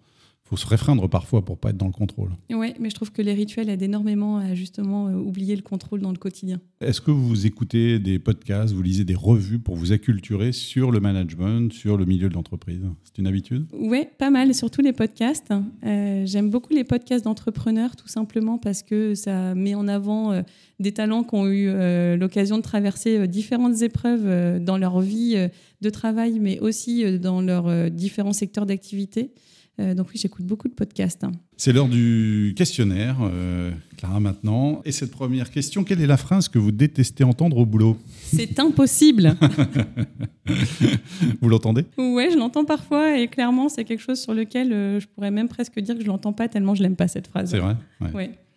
faut 0.48 0.56
se 0.56 0.66
réfreindre 0.66 1.08
parfois 1.10 1.44
pour 1.44 1.58
pas 1.58 1.70
être 1.70 1.76
dans 1.76 1.86
le 1.86 1.92
contrôle. 1.92 2.30
Oui, 2.50 2.72
mais 2.80 2.88
je 2.88 2.94
trouve 2.94 3.12
que 3.12 3.20
les 3.20 3.34
rituels 3.34 3.68
aident 3.68 3.82
énormément 3.82 4.38
à 4.38 4.54
justement 4.54 5.08
euh, 5.08 5.12
oublier 5.12 5.54
le 5.54 5.62
contrôle 5.62 6.00
dans 6.00 6.10
le 6.10 6.16
quotidien. 6.16 6.58
Est-ce 6.80 7.02
que 7.02 7.10
vous 7.10 7.46
écoutez 7.46 7.98
des 7.98 8.18
podcasts, 8.18 8.72
vous 8.72 8.82
lisez 8.82 9.04
des 9.04 9.14
revues 9.14 9.58
pour 9.58 9.76
vous 9.76 9.92
acculturer 9.92 10.52
sur 10.52 10.90
le 10.90 11.00
management, 11.00 11.70
sur 11.72 11.98
le 11.98 12.06
milieu 12.06 12.30
de 12.30 12.34
l'entreprise? 12.34 12.80
C'est 13.04 13.18
une 13.18 13.26
habitude? 13.26 13.66
Oui, 13.74 14.06
pas 14.16 14.30
mal, 14.30 14.54
surtout 14.54 14.80
les 14.80 14.94
podcasts. 14.94 15.52
Euh, 15.84 16.22
j'aime 16.24 16.48
beaucoup 16.48 16.72
les 16.72 16.84
podcasts 16.84 17.24
d'entrepreneurs, 17.24 17.94
tout 17.94 18.08
simplement 18.08 18.56
parce 18.56 18.82
que 18.82 19.14
ça 19.14 19.54
met 19.54 19.74
en 19.74 19.86
avant 19.86 20.32
euh, 20.32 20.42
des 20.80 20.92
talents 20.92 21.24
qui 21.24 21.34
ont 21.34 21.46
eu 21.46 21.68
l'occasion 22.16 22.56
de 22.56 22.62
traverser 22.62 23.26
différentes 23.26 23.82
épreuves 23.82 24.60
dans 24.60 24.78
leur 24.78 25.00
vie 25.00 25.34
de 25.80 25.90
travail, 25.90 26.38
mais 26.38 26.60
aussi 26.60 27.18
dans 27.18 27.40
leurs 27.40 27.90
différents 27.90 28.32
secteurs 28.32 28.64
d'activité. 28.64 29.32
Euh, 29.80 29.94
donc 29.94 30.08
oui, 30.08 30.18
j'écoute 30.20 30.44
beaucoup 30.44 30.66
de 30.68 30.74
podcasts. 30.74 31.22
Hein. 31.22 31.30
C'est 31.56 31.72
l'heure 31.72 31.88
du 31.88 32.52
questionnaire, 32.56 33.16
euh, 33.22 33.70
Clara, 33.96 34.18
maintenant. 34.18 34.82
Et 34.84 34.90
cette 34.90 35.12
première 35.12 35.50
question, 35.50 35.84
quelle 35.84 36.00
est 36.00 36.06
la 36.06 36.16
phrase 36.16 36.48
que 36.48 36.58
vous 36.58 36.72
détestez 36.72 37.22
entendre 37.22 37.58
au 37.58 37.66
boulot? 37.66 37.96
C'est 38.22 38.58
impossible. 38.58 39.36
vous 41.40 41.48
l'entendez? 41.48 41.84
Oui, 41.96 42.28
je 42.32 42.36
l'entends 42.36 42.64
parfois 42.64 43.18
et 43.18 43.28
clairement, 43.28 43.68
c'est 43.68 43.84
quelque 43.84 44.02
chose 44.02 44.20
sur 44.20 44.34
lequel 44.34 44.72
euh, 44.72 44.98
je 44.98 45.06
pourrais 45.06 45.30
même 45.30 45.48
presque 45.48 45.78
dire 45.78 45.94
que 45.94 46.02
je 46.02 46.06
l'entends 46.06 46.32
pas 46.32 46.48
tellement 46.48 46.74
je 46.74 46.82
l'aime 46.82 46.96
pas 46.96 47.08
cette 47.08 47.28
phrase. 47.28 47.50
C'est 47.50 47.60
vrai? 47.60 47.76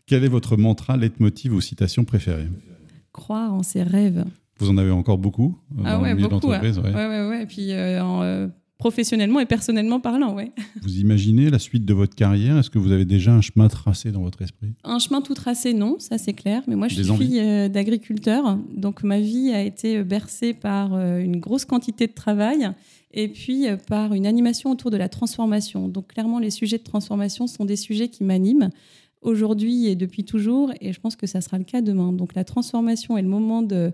Quel 0.08 0.24
est 0.24 0.30
votre 0.30 0.58
mantra, 0.58 0.98
leitmotiv 0.98 1.54
ou 1.54 1.62
citation 1.62 2.04
préférée? 2.04 2.48
Croire 3.13 3.54
en 3.54 3.62
ses 3.62 3.84
rêves. 3.84 4.25
Vous 4.58 4.70
en 4.70 4.78
avez 4.78 4.92
encore 4.92 5.18
beaucoup 5.18 5.58
ah 5.86 6.00
ouais, 6.00 6.13
beaucoup, 6.13 6.50
ouais. 6.50 6.60
Ouais, 6.60 6.94
ouais, 6.94 7.27
ouais. 7.27 7.44
Et 7.44 7.46
puis 7.46 7.74
en, 8.00 8.50
professionnellement 8.81 9.39
et 9.39 9.46
personnellement 9.46 10.00
parlant, 10.00 10.33
ouais. 10.33 10.51
Vous 10.81 10.98
imaginez 10.98 11.51
la 11.51 11.59
suite 11.59 11.85
de 11.85 11.94
votre 11.94 12.15
carrière? 12.15 12.57
Est-ce 12.57 12.72
que 12.72 12.79
vous 12.79 12.91
avez 12.91 13.05
déjà 13.05 13.31
un 13.31 13.41
chemin 13.41 13.67
tracé 13.67 14.11
dans 14.11 14.24
votre 14.24 14.41
esprit? 14.41 14.74
Un 14.83 14.98
chemin 14.98 15.22
tout 15.22 15.35
tracé, 15.35 15.74
non, 15.74 15.98
ça 16.00 16.17
c'est 16.17 16.33
clair. 16.33 16.63
Mais 16.67 16.75
moi, 16.75 16.87
je 16.87 16.96
suis 16.96 17.15
fille 17.15 17.39
euh, 17.39 17.70
d'agriculteur, 17.70 18.57
donc 18.75 19.03
ma 19.03 19.20
vie 19.20 19.51
a 19.51 19.61
été 19.61 20.03
bercée 20.03 20.53
par 20.55 20.96
euh, 20.96 21.20
une 21.20 21.37
grosse 21.37 21.65
quantité 21.65 22.07
de 22.07 22.13
travail 22.13 22.72
et 23.13 23.27
puis 23.27 23.67
euh, 23.67 23.77
par 23.77 24.15
une 24.15 24.25
animation 24.25 24.72
autour 24.72 24.89
de 24.89 24.98
la 24.98 25.09
transformation. 25.09 25.87
Donc 25.87 26.07
clairement, 26.07 26.39
les 26.39 26.50
sujets 26.50 26.79
de 26.79 26.83
transformation 26.83 27.46
sont 27.46 27.65
des 27.65 27.75
sujets 27.75 28.07
qui 28.07 28.24
m'animent 28.24 28.72
aujourd'hui 29.22 29.88
et 29.88 29.96
depuis 29.96 30.24
toujours, 30.24 30.72
et 30.81 30.94
je 30.94 31.00
pense 31.00 31.16
que 31.16 31.27
ça 31.27 31.42
sera 31.42 31.57
le 31.57 31.64
cas 31.64 31.81
demain. 31.81 32.12
Donc 32.14 32.36
la 32.36 32.44
transformation 32.44 33.18
et 33.18 33.22
le 33.22 33.27
moment 33.27 33.62
de, 33.62 33.92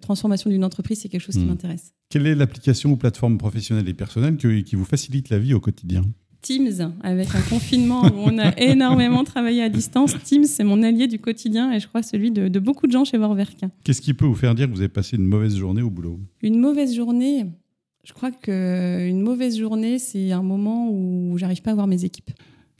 transformation 0.00 0.50
d'une 0.50 0.64
entreprise, 0.64 1.00
c'est 1.00 1.08
quelque 1.08 1.22
chose 1.22 1.36
qui 1.36 1.42
hmm. 1.42 1.48
m'intéresse. 1.48 1.92
Quelle 2.08 2.26
est 2.26 2.34
l'application 2.34 2.90
ou 2.90 2.96
plateforme 2.96 3.38
professionnelle 3.38 3.88
et 3.88 3.94
personnelle 3.94 4.36
qui 4.36 4.76
vous 4.76 4.84
facilite 4.84 5.28
la 5.28 5.38
vie 5.38 5.54
au 5.54 5.60
quotidien? 5.60 6.02
Teams, 6.40 6.94
avec 7.02 7.34
un 7.34 7.40
confinement 7.42 8.02
où 8.02 8.18
on 8.18 8.38
a 8.38 8.56
énormément 8.58 9.24
travaillé 9.24 9.62
à 9.62 9.68
distance. 9.68 10.14
Teams, 10.22 10.44
c'est 10.44 10.64
mon 10.64 10.82
allié 10.82 11.08
du 11.08 11.18
quotidien 11.18 11.72
et 11.72 11.80
je 11.80 11.88
crois 11.88 12.02
celui 12.02 12.30
de, 12.30 12.48
de 12.48 12.58
beaucoup 12.60 12.86
de 12.86 12.92
gens 12.92 13.04
chez 13.04 13.18
Vorwerk. 13.18 13.64
Qu'est-ce 13.84 14.00
qui 14.00 14.14
peut 14.14 14.24
vous 14.24 14.36
faire 14.36 14.54
dire 14.54 14.66
que 14.66 14.72
vous 14.72 14.80
avez 14.80 14.88
passé 14.88 15.16
une 15.16 15.26
mauvaise 15.26 15.56
journée 15.56 15.82
au 15.82 15.90
boulot? 15.90 16.20
Une 16.42 16.58
mauvaise 16.58 16.94
journée 16.94 17.46
Je 18.04 18.12
crois 18.12 18.30
qu'une 18.30 19.20
mauvaise 19.20 19.58
journée, 19.58 19.98
c'est 19.98 20.30
un 20.30 20.42
moment 20.42 20.88
où 20.90 21.36
j'arrive 21.38 21.60
pas 21.60 21.72
à 21.72 21.74
voir 21.74 21.88
mes 21.88 22.04
équipes. 22.04 22.30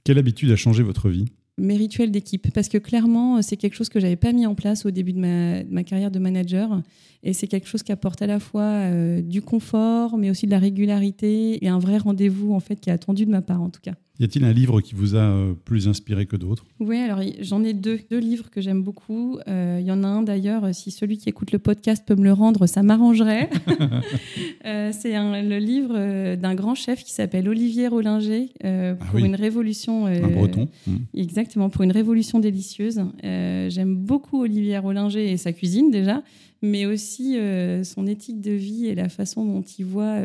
Quelle 0.04 0.18
habitude 0.18 0.50
a 0.52 0.56
changé 0.56 0.82
votre 0.82 1.08
vie? 1.08 1.26
Mes 1.58 1.76
rituels 1.76 2.10
d'équipe 2.10 2.52
parce 2.52 2.68
que 2.68 2.78
clairement 2.78 3.42
c'est 3.42 3.56
quelque 3.56 3.74
chose 3.74 3.88
que 3.88 4.00
j'avais 4.00 4.16
pas 4.16 4.32
mis 4.32 4.46
en 4.46 4.54
place 4.54 4.86
au 4.86 4.90
début 4.90 5.12
de 5.12 5.18
ma, 5.18 5.84
carrière 5.84 6.10
de 6.10 6.18
manager 6.18 6.82
et 7.22 7.32
c'est 7.32 7.46
quelque 7.46 7.68
chose 7.68 7.82
qui 7.82 7.92
apporte 7.92 8.22
à 8.22 8.26
la 8.26 8.40
fois 8.40 8.62
euh, 8.62 9.20
du 9.20 9.42
confort 9.42 10.16
mais 10.16 10.30
aussi 10.30 10.46
de 10.46 10.50
la 10.50 10.58
régularité 10.58 11.64
et 11.64 11.68
un 11.68 11.78
vrai 11.78 11.98
rendez-vous 11.98 12.54
en 12.54 12.60
fait 12.60 12.76
qui 12.76 12.90
est 12.90 12.92
attendu 12.92 13.26
de 13.26 13.30
ma 13.30 13.42
part 13.42 13.62
en 13.62 13.70
tout 13.70 13.80
cas. 13.80 13.94
Y 14.20 14.24
a-t-il 14.24 14.44
un 14.44 14.52
livre 14.52 14.80
qui 14.80 14.96
vous 14.96 15.14
a 15.14 15.20
euh, 15.20 15.54
plus 15.64 15.86
inspiré 15.86 16.26
que 16.26 16.34
d'autres? 16.34 16.66
Oui, 16.80 16.96
alors 16.96 17.20
j'en 17.40 17.62
ai 17.62 17.72
deux, 17.72 18.00
deux 18.10 18.18
livres 18.18 18.50
que 18.50 18.60
j'aime 18.60 18.82
beaucoup. 18.82 19.38
Il 19.46 19.52
euh, 19.52 19.80
y 19.80 19.92
en 19.92 20.02
a 20.02 20.08
un 20.08 20.22
d'ailleurs, 20.22 20.74
si 20.74 20.90
celui 20.90 21.18
qui 21.18 21.28
écoute 21.28 21.52
le 21.52 21.60
podcast 21.60 22.02
peut 22.04 22.16
me 22.16 22.24
le 22.24 22.32
rendre, 22.32 22.66
ça 22.66 22.82
m'arrangerait. 22.82 23.48
euh, 24.66 24.90
c'est 24.92 25.12
le 25.12 25.58
livre 25.58 26.34
d'un 26.34 26.56
grand 26.56 26.74
chef 26.74 27.04
qui 27.04 27.12
s'appelle 27.12 27.48
Olivier 27.48 27.86
Rollinger 27.86 28.48
ah 28.64 28.94
pour 28.94 29.20
une 29.20 29.36
révolution. 29.36 30.06
un 30.06 30.28
breton. 30.30 30.68
Mmh. 30.88 30.96
Exactement, 31.14 31.70
pour 31.70 31.84
une 31.84 31.92
révolution 31.92 32.40
délicieuse. 32.40 33.00
j'aime 33.22 33.94
beaucoup 33.94 34.42
Olivier 34.42 34.78
Rollinger 34.78 35.30
et 35.30 35.36
sa 35.36 35.52
cuisine 35.52 35.92
déjà, 35.92 36.24
mais 36.60 36.86
aussi 36.86 37.36
son 37.84 38.06
éthique 38.08 38.40
de 38.40 38.50
vie 38.50 38.86
et 38.86 38.96
la 38.96 39.08
façon 39.08 39.44
dont 39.44 39.62
il 39.62 39.84
voit 39.84 40.18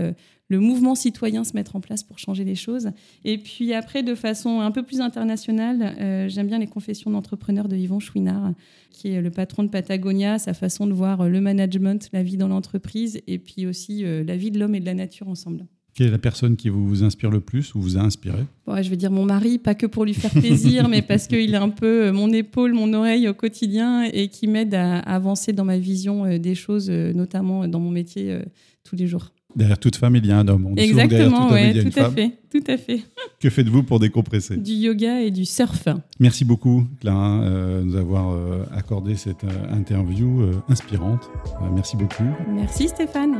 le 0.53 0.59
mouvement 0.59 0.93
citoyen 0.93 1.43
se 1.43 1.53
mettre 1.55 1.75
en 1.75 1.81
place 1.81 2.03
pour 2.03 2.19
changer 2.19 2.43
les 2.43 2.53
choses. 2.53 2.91
Et 3.25 3.39
puis 3.39 3.73
après, 3.73 4.03
de 4.03 4.13
façon 4.13 4.59
un 4.59 4.69
peu 4.69 4.83
plus 4.83 5.01
internationale, 5.01 5.95
euh, 5.99 6.29
j'aime 6.29 6.45
bien 6.45 6.59
les 6.59 6.67
confessions 6.67 7.09
d'entrepreneurs 7.09 7.67
de 7.67 7.75
Yvon 7.75 7.99
Chouinard, 7.99 8.53
qui 8.91 9.09
est 9.09 9.21
le 9.21 9.31
patron 9.31 9.63
de 9.63 9.69
Patagonia, 9.69 10.37
sa 10.37 10.53
façon 10.53 10.85
de 10.85 10.93
voir 10.93 11.27
le 11.27 11.41
management, 11.41 12.07
la 12.13 12.21
vie 12.21 12.37
dans 12.37 12.49
l'entreprise, 12.49 13.19
et 13.25 13.39
puis 13.39 13.65
aussi 13.65 14.05
euh, 14.05 14.23
la 14.23 14.37
vie 14.37 14.51
de 14.51 14.59
l'homme 14.59 14.75
et 14.75 14.79
de 14.79 14.85
la 14.85 14.93
nature 14.93 15.27
ensemble. 15.27 15.65
Quelle 15.95 16.07
est 16.07 16.11
la 16.11 16.19
personne 16.19 16.55
qui 16.55 16.69
vous 16.69 17.03
inspire 17.03 17.31
le 17.31 17.39
plus 17.39 17.73
ou 17.73 17.81
vous 17.81 17.97
a 17.97 18.01
inspiré? 18.01 18.45
Je 18.67 18.89
vais 18.89 18.95
dire 18.95 19.11
mon 19.11 19.25
mari, 19.25 19.57
pas 19.57 19.73
que 19.73 19.87
pour 19.87 20.05
lui 20.05 20.13
faire 20.13 20.31
plaisir, 20.31 20.87
mais 20.89 21.01
parce 21.01 21.25
qu'il 21.27 21.51
est 21.51 21.57
un 21.57 21.69
peu 21.69 22.07
euh, 22.07 22.13
mon 22.13 22.31
épaule, 22.31 22.73
mon 22.73 22.93
oreille 22.93 23.27
au 23.27 23.33
quotidien 23.33 24.03
et 24.03 24.27
qui 24.27 24.45
m'aide 24.45 24.75
à 24.75 24.99
avancer 24.99 25.51
dans 25.51 25.65
ma 25.65 25.79
vision 25.79 26.37
des 26.37 26.53
choses, 26.53 26.91
notamment 26.91 27.67
dans 27.67 27.79
mon 27.79 27.91
métier 27.91 28.39
tous 28.83 28.95
les 28.95 29.07
jours. 29.07 29.31
Derrière 29.55 29.77
toute 29.77 29.95
femme, 29.95 30.15
il 30.15 30.25
y 30.25 30.31
a 30.31 30.39
un 30.39 30.47
homme. 30.47 30.73
Exactement, 30.77 31.51
oui, 31.51 31.83
tout 31.83 31.99
à 31.99 32.09
fait, 32.09 32.31
tout 32.51 32.63
à 32.67 32.77
fait. 32.77 33.01
Que 33.39 33.49
faites-vous 33.49 33.83
pour 33.83 33.99
décompresser 33.99 34.57
Du 34.57 34.71
yoga 34.71 35.21
et 35.21 35.31
du 35.31 35.45
surf. 35.45 35.87
Merci 36.19 36.45
beaucoup, 36.45 36.85
Clara, 37.01 37.41
euh, 37.41 37.81
de 37.81 37.85
nous 37.85 37.95
avoir 37.95 38.31
euh, 38.31 38.63
accordé 38.73 39.15
cette 39.15 39.43
euh, 39.43 39.73
interview 39.73 40.43
inspirante. 40.69 41.29
merci 41.73 41.97
beaucoup. 41.97 42.23
Merci, 42.49 42.87
Stéphane. 42.87 43.37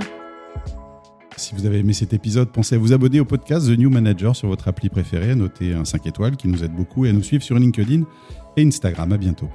Si 1.36 1.56
vous 1.56 1.66
avez 1.66 1.80
aimé 1.80 1.94
cet 1.94 2.14
épisode, 2.14 2.50
pensez 2.52 2.76
à 2.76 2.78
vous 2.78 2.94
abonner 2.94 3.20
au 3.20 3.26
podcast 3.26 3.68
The 3.68 3.78
New 3.78 3.90
Manager 3.90 4.36
sur 4.36 4.50
votre 4.50 4.68
appli 4.68 4.90
préférée, 4.90 5.32
à 5.32 5.36
noter 5.36 5.74
un 5.74 5.84
5 5.84 6.06
étoiles 6.06 6.36
qui 6.36 6.48
nous 6.48 6.64
aide 6.64 6.76
beaucoup 6.76 7.06
et 7.06 7.10
à 7.10 7.14
nous 7.14 7.24
suivre 7.24 7.44
sur 7.44 7.58
LinkedIn 7.58 8.04
et 8.56 8.64
Instagram. 8.64 9.12
À 9.12 9.18
bientôt. 9.18 9.50